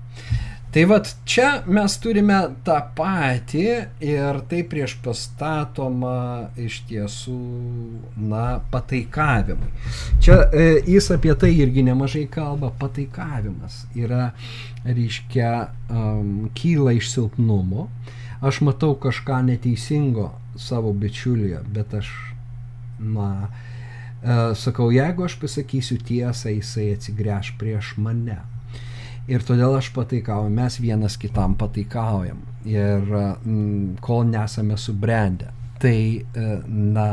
Tai 0.76 0.84
vad 0.84 1.08
čia 1.24 1.62
mes 1.72 1.94
turime 2.02 2.36
tą 2.66 2.74
patį 2.98 3.62
ir 4.04 4.40
tai 4.50 4.58
prieš 4.68 4.96
pastatoma 5.00 6.50
iš 6.60 6.82
tiesų, 6.90 7.36
na, 8.28 8.58
pataikavimui. 8.74 9.70
Čia 10.20 10.36
e, 10.50 10.66
jis 10.90 11.08
apie 11.14 11.32
tai 11.40 11.54
irgi 11.54 11.86
nemažai 11.86 12.26
kalba, 12.28 12.72
pataikavimas 12.82 13.86
yra, 13.96 14.32
reiškia, 14.84 15.52
um, 15.88 16.50
kyla 16.58 16.96
iš 16.98 17.14
silpnumo. 17.14 17.88
Aš 18.44 18.60
matau 18.66 18.92
kažką 19.00 19.40
neteisingo, 19.46 20.28
savo 20.58 20.92
bičiulyje, 20.92 21.62
bet 21.72 21.94
aš, 21.94 22.10
na, 22.98 23.48
e, 24.22 24.54
sakau, 24.54 24.90
jeigu 24.94 25.26
aš 25.26 25.38
pasakysiu 25.40 25.98
tiesą, 25.98 26.52
jisai 26.54 26.92
atsigręš 26.96 27.54
prieš 27.60 27.94
mane. 27.96 28.40
Ir 29.26 29.42
todėl 29.42 29.74
aš 29.74 29.90
pataikauju, 29.94 30.52
mes 30.54 30.78
vienas 30.78 31.16
kitam 31.18 31.56
pataikaujam. 31.58 32.44
Ir 32.66 33.02
m, 33.10 33.96
kol 34.00 34.26
nesame 34.30 34.78
subrendę, 34.78 35.50
tai, 35.82 36.22
e, 36.22 36.60
na, 36.66 37.08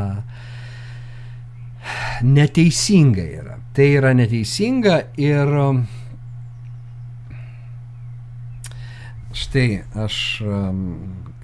neteisinga 2.23 3.25
yra. 3.39 3.57
Tai 3.73 3.87
yra 3.97 4.13
neteisinga 4.13 4.99
ir 5.17 5.49
štai 9.33 9.83
aš 10.05 10.17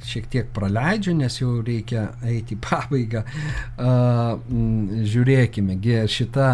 šiek 0.09 0.27
tiek 0.31 0.51
praleidžiu, 0.55 1.13
nes 1.17 1.39
jau 1.41 1.59
reikia 1.65 2.09
eiti 2.23 2.55
į 2.55 2.61
pabaigą. 2.63 3.23
Žiūrėkime, 5.13 5.79
šita 6.09 6.49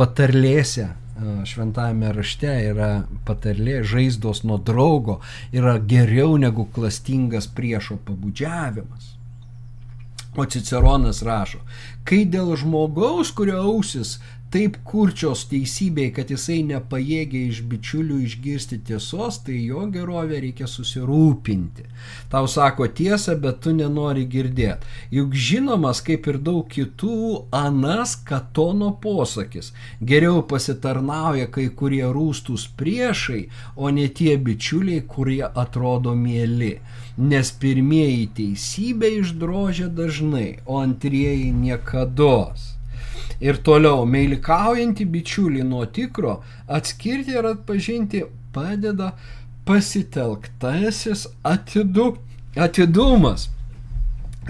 patarlėse 0.00 0.90
šventajame 1.44 2.12
rašte 2.16 2.52
yra 2.70 2.90
patarlė 3.28 3.80
žaizdos 3.84 4.42
nuo 4.48 4.56
draugo 4.56 5.18
yra 5.52 5.76
geriau 5.78 6.36
negu 6.40 6.66
klastingas 6.74 7.48
priešo 7.56 7.98
pabudžiavimas. 8.06 9.16
O 10.38 10.46
Ciceronas 10.46 11.24
rašo, 11.26 11.58
kai 12.06 12.22
dėl 12.24 12.54
žmogaus, 12.56 13.32
kurio 13.34 13.58
ausis 13.66 14.20
taip 14.50 14.76
kurčios 14.84 15.44
teisybei, 15.50 16.08
kad 16.14 16.30
jisai 16.32 16.60
nepajėgia 16.66 17.50
iš 17.50 17.60
bičiulių 17.70 18.16
išgirsti 18.26 18.80
tiesos, 18.88 19.38
tai 19.46 19.60
jo 19.62 19.84
gerovė 19.94 20.40
reikia 20.42 20.66
susirūpinti. 20.70 21.86
Tau 22.32 22.48
sako 22.50 22.88
tiesą, 23.00 23.36
bet 23.42 23.60
tu 23.64 23.74
nenori 23.76 24.24
girdėti. 24.30 24.90
Juk 25.14 25.36
žinomas, 25.48 26.02
kaip 26.06 26.26
ir 26.32 26.40
daug 26.50 26.66
kitų, 26.70 27.18
anas 27.54 28.16
katono 28.26 28.90
posakis. 29.04 29.70
Geriau 30.02 30.42
pasitarnauja 30.42 31.46
kai 31.54 31.68
kurie 31.70 32.02
rūstus 32.10 32.66
priešai, 32.80 33.44
o 33.76 33.92
ne 33.94 34.08
tie 34.08 34.34
bičiuliai, 34.34 35.06
kurie 35.06 35.44
atrodo 35.46 36.16
mėly. 36.18 36.74
Nes 37.20 37.54
pirmieji 37.62 38.26
teisybę 38.34 39.14
išdrožia 39.20 39.86
dažnai, 39.94 40.58
o 40.66 40.82
antrieji 40.82 41.50
niekados. 41.54 42.79
Ir 43.40 43.56
toliau, 43.64 44.04
meilikaujantį 44.04 45.06
bičiulį 45.14 45.62
nuo 45.64 45.86
tikro 45.88 46.40
atskirti 46.68 47.38
ir 47.40 47.48
atpažinti 47.54 48.24
padeda 48.52 49.14
pasitelktasis 49.64 51.26
atidu, 51.46 52.10
atidumas. 52.56 53.48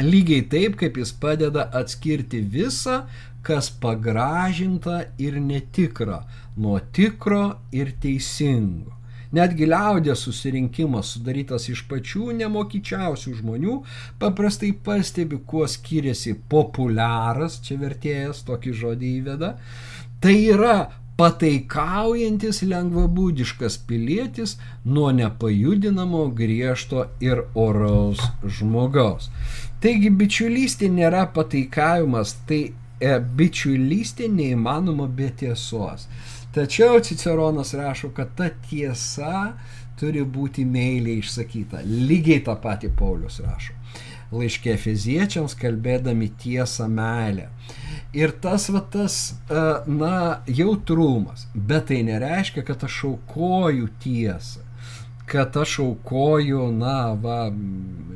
Lygiai 0.00 0.42
taip, 0.50 0.78
kaip 0.80 0.98
jis 0.98 1.12
padeda 1.22 1.68
atskirti 1.80 2.40
visą, 2.54 3.02
kas 3.46 3.70
pagražinta 3.82 5.04
ir 5.18 5.38
netikra, 5.40 6.22
nuo 6.56 6.78
tikro 6.92 7.44
ir 7.72 7.92
teisingo. 8.02 8.99
Netgi 9.36 9.68
liaudės 9.70 10.24
susirinkimas 10.26 11.12
sudarytas 11.14 11.68
iš 11.70 11.84
pačių 11.90 12.32
nemokyčiausių 12.40 13.34
žmonių 13.38 13.76
paprastai 14.22 14.72
pastebi, 14.86 15.38
kuo 15.46 15.68
skiriasi 15.70 16.34
populiaras, 16.50 17.60
čia 17.62 17.78
vertėjas 17.78 18.42
tokį 18.48 18.74
žodį 18.80 19.12
įveda. 19.20 19.52
Tai 20.20 20.34
yra 20.34 20.74
pataikaujantis 21.20 22.62
lengvabūdiškas 22.64 23.76
pilietis 23.88 24.56
nuo 24.84 25.10
nepajudinamo 25.12 26.26
griežto 26.36 27.04
ir 27.20 27.42
oraus 27.54 28.22
žmogaus. 28.58 29.28
Taigi 29.84 30.10
bičiulystė 30.22 30.88
nėra 30.92 31.26
pataikavimas, 31.36 32.34
tai 32.48 32.60
e, 32.66 33.12
bičiulystė 33.36 34.26
neįmanoma 34.32 35.06
be 35.20 35.28
tiesos. 35.42 36.08
Tačiau 36.54 37.00
Ciceronas 37.00 37.74
rašo, 37.74 38.10
kad 38.14 38.32
ta 38.34 38.48
tiesa 38.70 39.52
turi 40.00 40.24
būti 40.24 40.64
meiliai 40.66 41.20
išsakyta. 41.20 41.84
Lygiai 41.86 42.40
tą 42.46 42.56
patį 42.58 42.90
Paulius 42.98 43.38
rašo. 43.44 43.76
Laiškė 44.34 44.76
fiziečiams 44.78 45.54
kalbėdami 45.58 46.30
tiesą 46.42 46.86
meilę. 46.90 47.48
Ir 48.14 48.34
tas 48.42 48.68
va 48.74 48.82
tas, 48.92 49.18
e, 49.50 49.62
na, 49.90 50.40
jautrumas, 50.46 51.46
bet 51.54 51.88
tai 51.90 52.00
nereiškia, 52.06 52.64
kad 52.66 52.82
aš 52.86 52.98
aukoju 53.10 53.86
tiesą, 54.02 54.64
kad 55.30 55.54
aš 55.58 55.76
aukoju, 55.84 56.66
na, 56.74 57.12
va, 57.14 57.40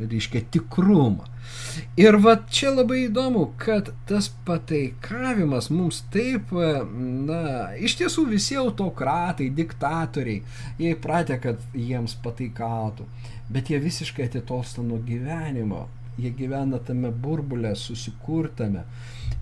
reiškia 0.02 0.42
tikrumą. 0.54 1.30
Ir 2.00 2.18
va 2.22 2.36
čia 2.50 2.72
labai 2.74 3.04
įdomu, 3.06 3.44
kad 3.60 3.90
tas 4.08 4.28
pataikavimas 4.46 5.70
mums 5.70 6.02
taip, 6.14 6.52
na, 7.28 7.40
iš 7.78 7.96
tiesų 8.00 8.26
visi 8.32 8.58
autokratai, 8.60 9.50
diktatoriai, 9.54 10.42
jie 10.78 10.94
įpratę, 10.96 11.38
kad 11.42 11.62
jiems 11.74 12.16
pataikautų, 12.24 13.06
bet 13.54 13.70
jie 13.70 13.78
visiškai 13.82 14.28
atitolsta 14.30 14.82
nuo 14.82 14.98
gyvenimo, 15.06 15.84
jie 16.18 16.32
gyvena 16.34 16.80
tame 16.82 17.10
burbulė, 17.10 17.74
susikurtame, 17.78 18.84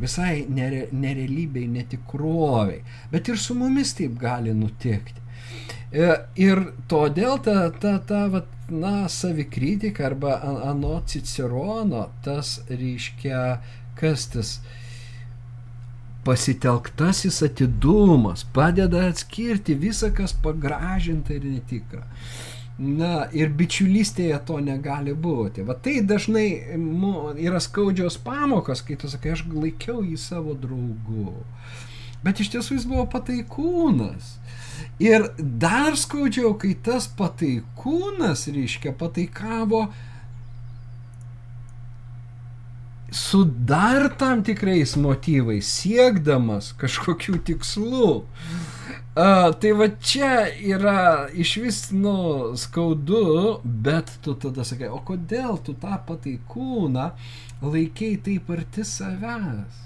visai 0.00 0.44
nere, 0.48 0.86
nerealybei, 0.92 1.66
netikroviai, 1.72 2.82
bet 3.12 3.32
ir 3.32 3.40
su 3.40 3.56
mumis 3.58 3.94
taip 3.98 4.16
gali 4.20 4.54
nutikti. 4.56 5.21
E, 5.92 6.12
ir 6.40 6.62
todėl 6.88 7.36
ta, 7.44 7.68
ta, 7.70 7.98
ta, 8.08 8.24
ta 8.32 8.42
na, 8.72 9.08
savikritika 9.12 10.06
arba 10.08 10.38
anot 10.70 11.10
Cicerono, 11.12 12.06
tas 12.24 12.60
reiškia, 12.70 13.42
kas 13.98 14.30
tas 14.32 14.54
pasitelktasis 16.24 17.42
atidumas 17.42 18.46
padeda 18.54 19.04
atskirti 19.10 19.74
visą, 19.74 20.12
kas 20.14 20.32
pagražinta 20.32 21.34
ir 21.34 21.44
netikra. 21.44 22.06
Na 22.78 23.26
ir 23.36 23.52
bičiulystėje 23.52 24.38
to 24.48 24.56
negali 24.64 25.12
būti. 25.12 25.64
Va 25.66 25.76
tai 25.76 26.00
dažnai 26.08 26.46
yra 27.36 27.60
skaudžios 27.60 28.16
pamokos, 28.24 28.80
kai 28.86 28.96
tu 28.96 29.10
sakai, 29.12 29.34
aš 29.36 29.44
laikiau 29.52 30.00
jį 30.06 30.16
savo 30.18 30.56
draugu. 30.58 31.34
Bet 32.24 32.40
iš 32.40 32.54
tiesų 32.54 32.78
jis 32.78 32.88
buvo 32.88 33.04
pataikūnas. 33.12 34.38
Ir 35.02 35.24
dar 35.38 35.96
skaudžiau, 35.98 36.52
kai 36.62 36.76
tas 36.78 37.08
pataikūnas, 37.18 38.44
reiškia, 38.54 38.92
pataikavo 38.94 39.86
su 43.12 43.42
dar 43.44 44.06
tam 44.20 44.44
tikrais 44.46 44.94
motyvais, 44.96 45.66
siekdamas 45.80 46.70
kažkokių 46.78 47.40
tikslų. 47.48 48.10
A, 49.18 49.26
tai 49.60 49.72
va 49.76 49.88
čia 50.00 50.46
yra 50.70 51.26
iš 51.34 51.56
vis, 51.64 51.80
nu, 51.92 52.54
skaudu, 52.56 53.58
bet 53.64 54.14
tu 54.24 54.36
tada 54.38 54.64
sakai, 54.64 54.88
o 54.88 55.02
kodėl 55.04 55.58
tu 55.66 55.74
tą 55.82 55.98
pataikūną 56.06 57.10
laikiai 57.74 58.22
taip 58.22 58.54
arti 58.54 58.86
savęs? 58.86 59.82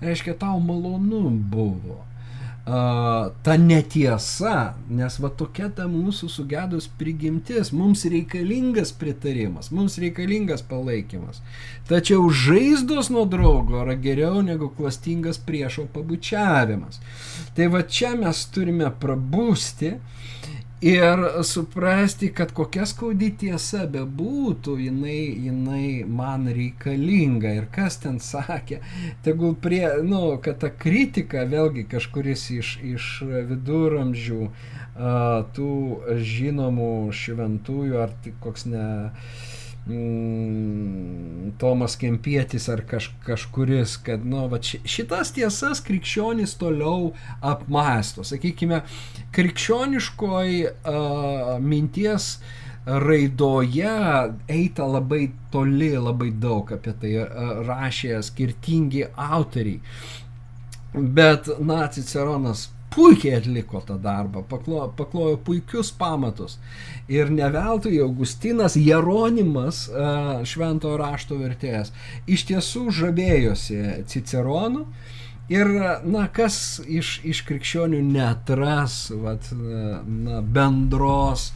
Reiškia, 0.00 0.38
tau 0.46 0.62
malonu 0.64 1.26
buvo 1.52 1.98
ta 3.42 3.56
netiesa, 3.56 4.74
nes 4.92 5.16
va 5.22 5.30
tokia 5.34 5.70
ta 5.74 5.86
mūsų 5.90 6.28
sugedus 6.30 6.86
prigimtis, 7.00 7.72
mums 7.74 8.04
reikalingas 8.12 8.92
pritarimas, 9.00 9.70
mums 9.74 9.96
reikalingas 10.02 10.62
palaikymas. 10.68 11.40
Tačiau 11.88 12.28
žaizdos 12.30 13.10
nuo 13.10 13.24
draugo 13.26 13.80
yra 13.82 13.96
geriau 13.98 14.44
negu 14.46 14.68
klastingas 14.76 15.40
priešo 15.42 15.88
pabučiavimas. 15.94 17.00
Tai 17.56 17.70
va 17.74 17.82
čia 17.82 18.12
mes 18.18 18.44
turime 18.54 18.92
prabusti 19.02 19.96
Ir 20.80 21.42
suprasti, 21.44 22.30
kad 22.32 22.54
kokia 22.56 22.86
skaudi 22.88 23.26
tiesa 23.36 23.82
bebūtų, 23.92 24.78
jinai, 24.80 25.18
jinai 25.44 26.06
man 26.08 26.46
reikalinga. 26.48 27.52
Ir 27.58 27.66
kas 27.74 27.98
ten 28.00 28.16
sakė, 28.24 28.78
tegul 29.26 29.52
prie, 29.60 29.84
nu, 30.00 30.38
kad 30.40 30.62
ta 30.64 30.70
kritika, 30.72 31.44
vėlgi 31.44 31.84
kažkuris 31.90 32.46
iš, 32.56 32.70
iš 32.94 33.10
viduramžių, 33.50 34.48
tų 35.58 35.74
žinomų 36.32 36.92
šventųjų, 37.12 38.00
ar 38.00 38.16
koks 38.40 38.64
ne, 38.72 38.88
mm, 39.86 41.52
Tomas 41.58 41.96
Kempietis 42.00 42.68
ar 42.68 42.82
kaž, 42.88 43.10
kažkuris, 43.26 43.96
kad 44.06 44.24
nu, 44.26 44.46
va, 44.50 44.60
šitas 44.62 45.32
tiesas 45.36 45.82
krikščionis 45.84 46.56
toliau 46.60 47.12
apmąsto. 47.40 48.24
Sakykime, 48.26 48.82
krikščioniškoji 49.36 50.64
uh, 50.70 51.52
minties 51.60 52.32
raidoje 52.86 53.94
eita 54.48 54.86
labai 54.88 55.30
toli, 55.52 55.92
labai 55.98 56.32
daug 56.42 56.72
apie 56.76 56.96
tai 57.02 57.14
uh, 57.22 57.60
rašė 57.68 58.22
skirtingi 58.24 59.06
autoriai. 59.14 59.80
Bet, 60.90 61.46
na, 61.62 61.84
Ciceronas 61.92 62.68
puikiai 62.94 63.38
atliko 63.38 63.82
tą 63.86 63.96
darbą, 64.02 64.42
paklojo, 64.50 64.90
paklojo 64.98 65.38
puikius 65.46 65.92
pamatus. 65.98 66.58
Ir 67.10 67.30
ne 67.30 67.48
veltui 67.52 68.00
Augustinas 68.02 68.76
Jeronimas, 68.78 69.86
švento 70.48 70.96
rašto 71.00 71.38
vertėjas, 71.40 71.94
iš 72.26 72.46
tiesų 72.50 72.86
žavėjosi 73.00 73.80
Ciceronu. 74.10 74.86
Ir, 75.50 75.66
na, 76.06 76.28
kas 76.30 76.78
iš, 76.86 77.16
iš 77.26 77.40
krikščionių 77.48 78.04
netras 78.06 79.08
vat, 79.18 79.48
na, 79.50 80.38
bendros 80.46 81.48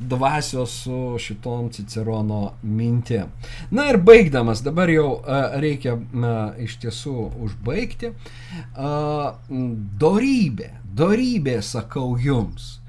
dvasios 0.00 0.72
su 0.82 1.16
šitom 1.20 1.68
Cicerono 1.70 2.54
mintim. 2.62 3.30
Na 3.70 3.90
ir 3.92 4.00
baigdamas, 4.00 4.64
dabar 4.64 4.90
jau 4.90 5.20
a, 5.22 5.40
reikia 5.60 5.94
a, 5.96 6.34
iš 6.58 6.80
tiesų 6.82 7.16
užbaigti. 7.46 8.14
A, 8.74 8.92
dorybė 10.00 10.80
Dorybė 10.90 11.60
sakau 11.62 12.16
jums, 12.18 12.80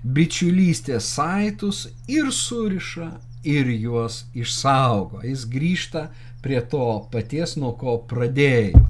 bičiulystės 0.00 1.04
saitus 1.12 1.82
ir 2.08 2.30
suriša, 2.32 3.10
ir 3.44 3.68
juos 3.74 4.22
išsaugo. 4.32 5.20
Jis 5.26 5.44
grįžta 5.52 6.06
prie 6.40 6.62
to 6.72 6.86
paties, 7.12 7.58
nuo 7.60 7.74
ko 7.76 7.98
pradėjo. 8.08 8.80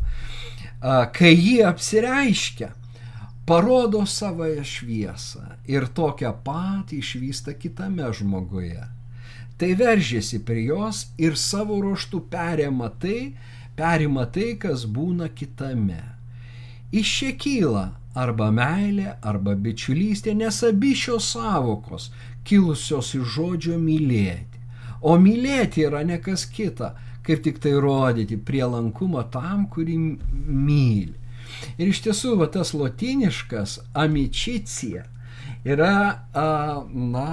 Kai 1.16 1.32
jį 1.34 1.56
apsireiškia, 1.66 2.70
parodo 3.50 4.04
savoje 4.06 4.62
šviesą 4.62 5.40
ir 5.66 5.88
tokią 5.98 6.30
patį 6.46 7.00
išvysta 7.02 7.56
kitame 7.58 8.06
žmoguje. 8.14 8.84
Tai 9.58 9.70
veržėsi 9.80 10.38
prie 10.46 10.68
jos 10.68 11.00
ir 11.18 11.34
savo 11.34 11.80
ruoštų 11.82 12.20
perima 12.30 12.92
tai, 13.02 13.32
perima 13.74 14.28
tai, 14.36 14.52
kas 14.54 14.86
būna 14.86 15.32
kitame. 15.34 15.98
Iš 16.94 17.16
čia 17.16 17.32
kyla 17.42 17.84
arba 18.14 18.52
meilė, 18.54 19.16
arba 19.32 19.56
bičiulystė, 19.58 20.36
nes 20.38 20.62
abi 20.70 20.94
šios 21.02 21.34
savokos 21.34 22.12
kilusios 22.46 23.16
iš 23.18 23.26
žodžio 23.34 23.80
mylėti. 23.82 24.62
O 25.02 25.18
mylėti 25.18 25.88
yra 25.90 26.04
ne 26.06 26.22
kas 26.22 26.46
kita, 26.46 26.94
kaip 27.26 27.42
tik 27.42 27.58
tai 27.58 27.74
rodyti 27.82 28.38
prielankumą 28.38 29.26
tam, 29.34 29.66
kurį 29.74 29.98
myli. 29.98 31.18
Ir 31.78 31.90
iš 31.90 32.02
tiesų, 32.06 32.36
va 32.40 32.50
tas 32.52 32.74
lotiniškas 32.76 33.78
amicicija 33.98 35.06
yra, 35.64 36.26
na, 36.92 37.30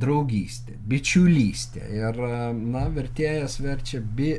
draugystė, 0.00 0.76
bičiulystė. 0.88 1.84
Ir, 1.98 2.20
na, 2.56 2.86
vertėjas 2.92 3.58
verčia 3.60 4.00
bi, 4.00 4.34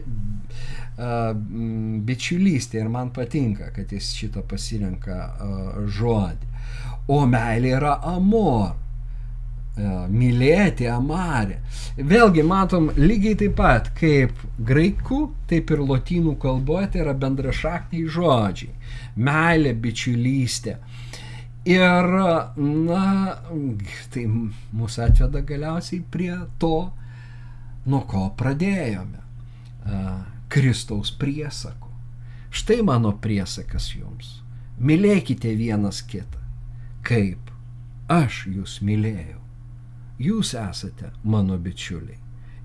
bičiulystė 2.07 2.81
ir 2.81 2.89
man 2.93 3.13
patinka, 3.13 3.71
kad 3.75 3.93
jis 3.93 4.13
šitą 4.17 4.45
pasirenka 4.49 5.19
žodį. 5.99 6.49
O 7.13 7.23
meilė 7.27 7.75
yra 7.77 7.97
amor. 8.13 8.73
Mylėti, 9.73 10.85
amarė. 10.85 11.57
Vėlgi 11.97 12.43
matom 12.45 12.91
lygiai 12.93 13.37
taip 13.39 13.55
pat, 13.57 13.89
kaip 13.97 14.37
graikų, 14.61 15.21
taip 15.49 15.73
ir 15.73 15.81
lotynų 15.81 16.35
kalboje 16.41 16.91
tai 16.93 17.01
yra 17.01 17.15
bendrašakniai 17.17 18.05
žodžiai. 18.05 18.75
Meilė, 19.17 19.73
bičiulystė. 19.73 20.77
Ir, 21.65 22.09
na, 22.59 23.07
tai 24.13 24.27
mūsų 24.29 25.05
atveda 25.07 25.41
galiausiai 25.41 26.03
prie 26.11 26.35
to, 26.61 26.77
nuo 27.89 28.05
ko 28.05 28.27
pradėjome. 28.37 29.21
Kristaus 30.53 31.09
priesaku. 31.17 31.89
Štai 32.53 32.83
mano 32.85 33.15
priesakas 33.17 33.89
jums. 33.95 34.35
Mylėkite 34.77 35.53
vienas 35.57 36.03
kitą, 36.05 36.41
kaip 37.01 37.49
aš 38.11 38.45
jūs 38.53 38.81
mylėjau. 38.85 39.42
Jūs 40.21 40.53
esate 40.59 41.09
mano 41.23 41.57
bičiuliai, 41.57 42.19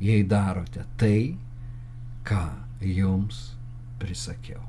jei 0.04 0.24
darote 0.28 0.84
tai, 1.00 1.36
ką 2.28 2.44
jums 2.84 3.54
prisakiau. 3.98 4.67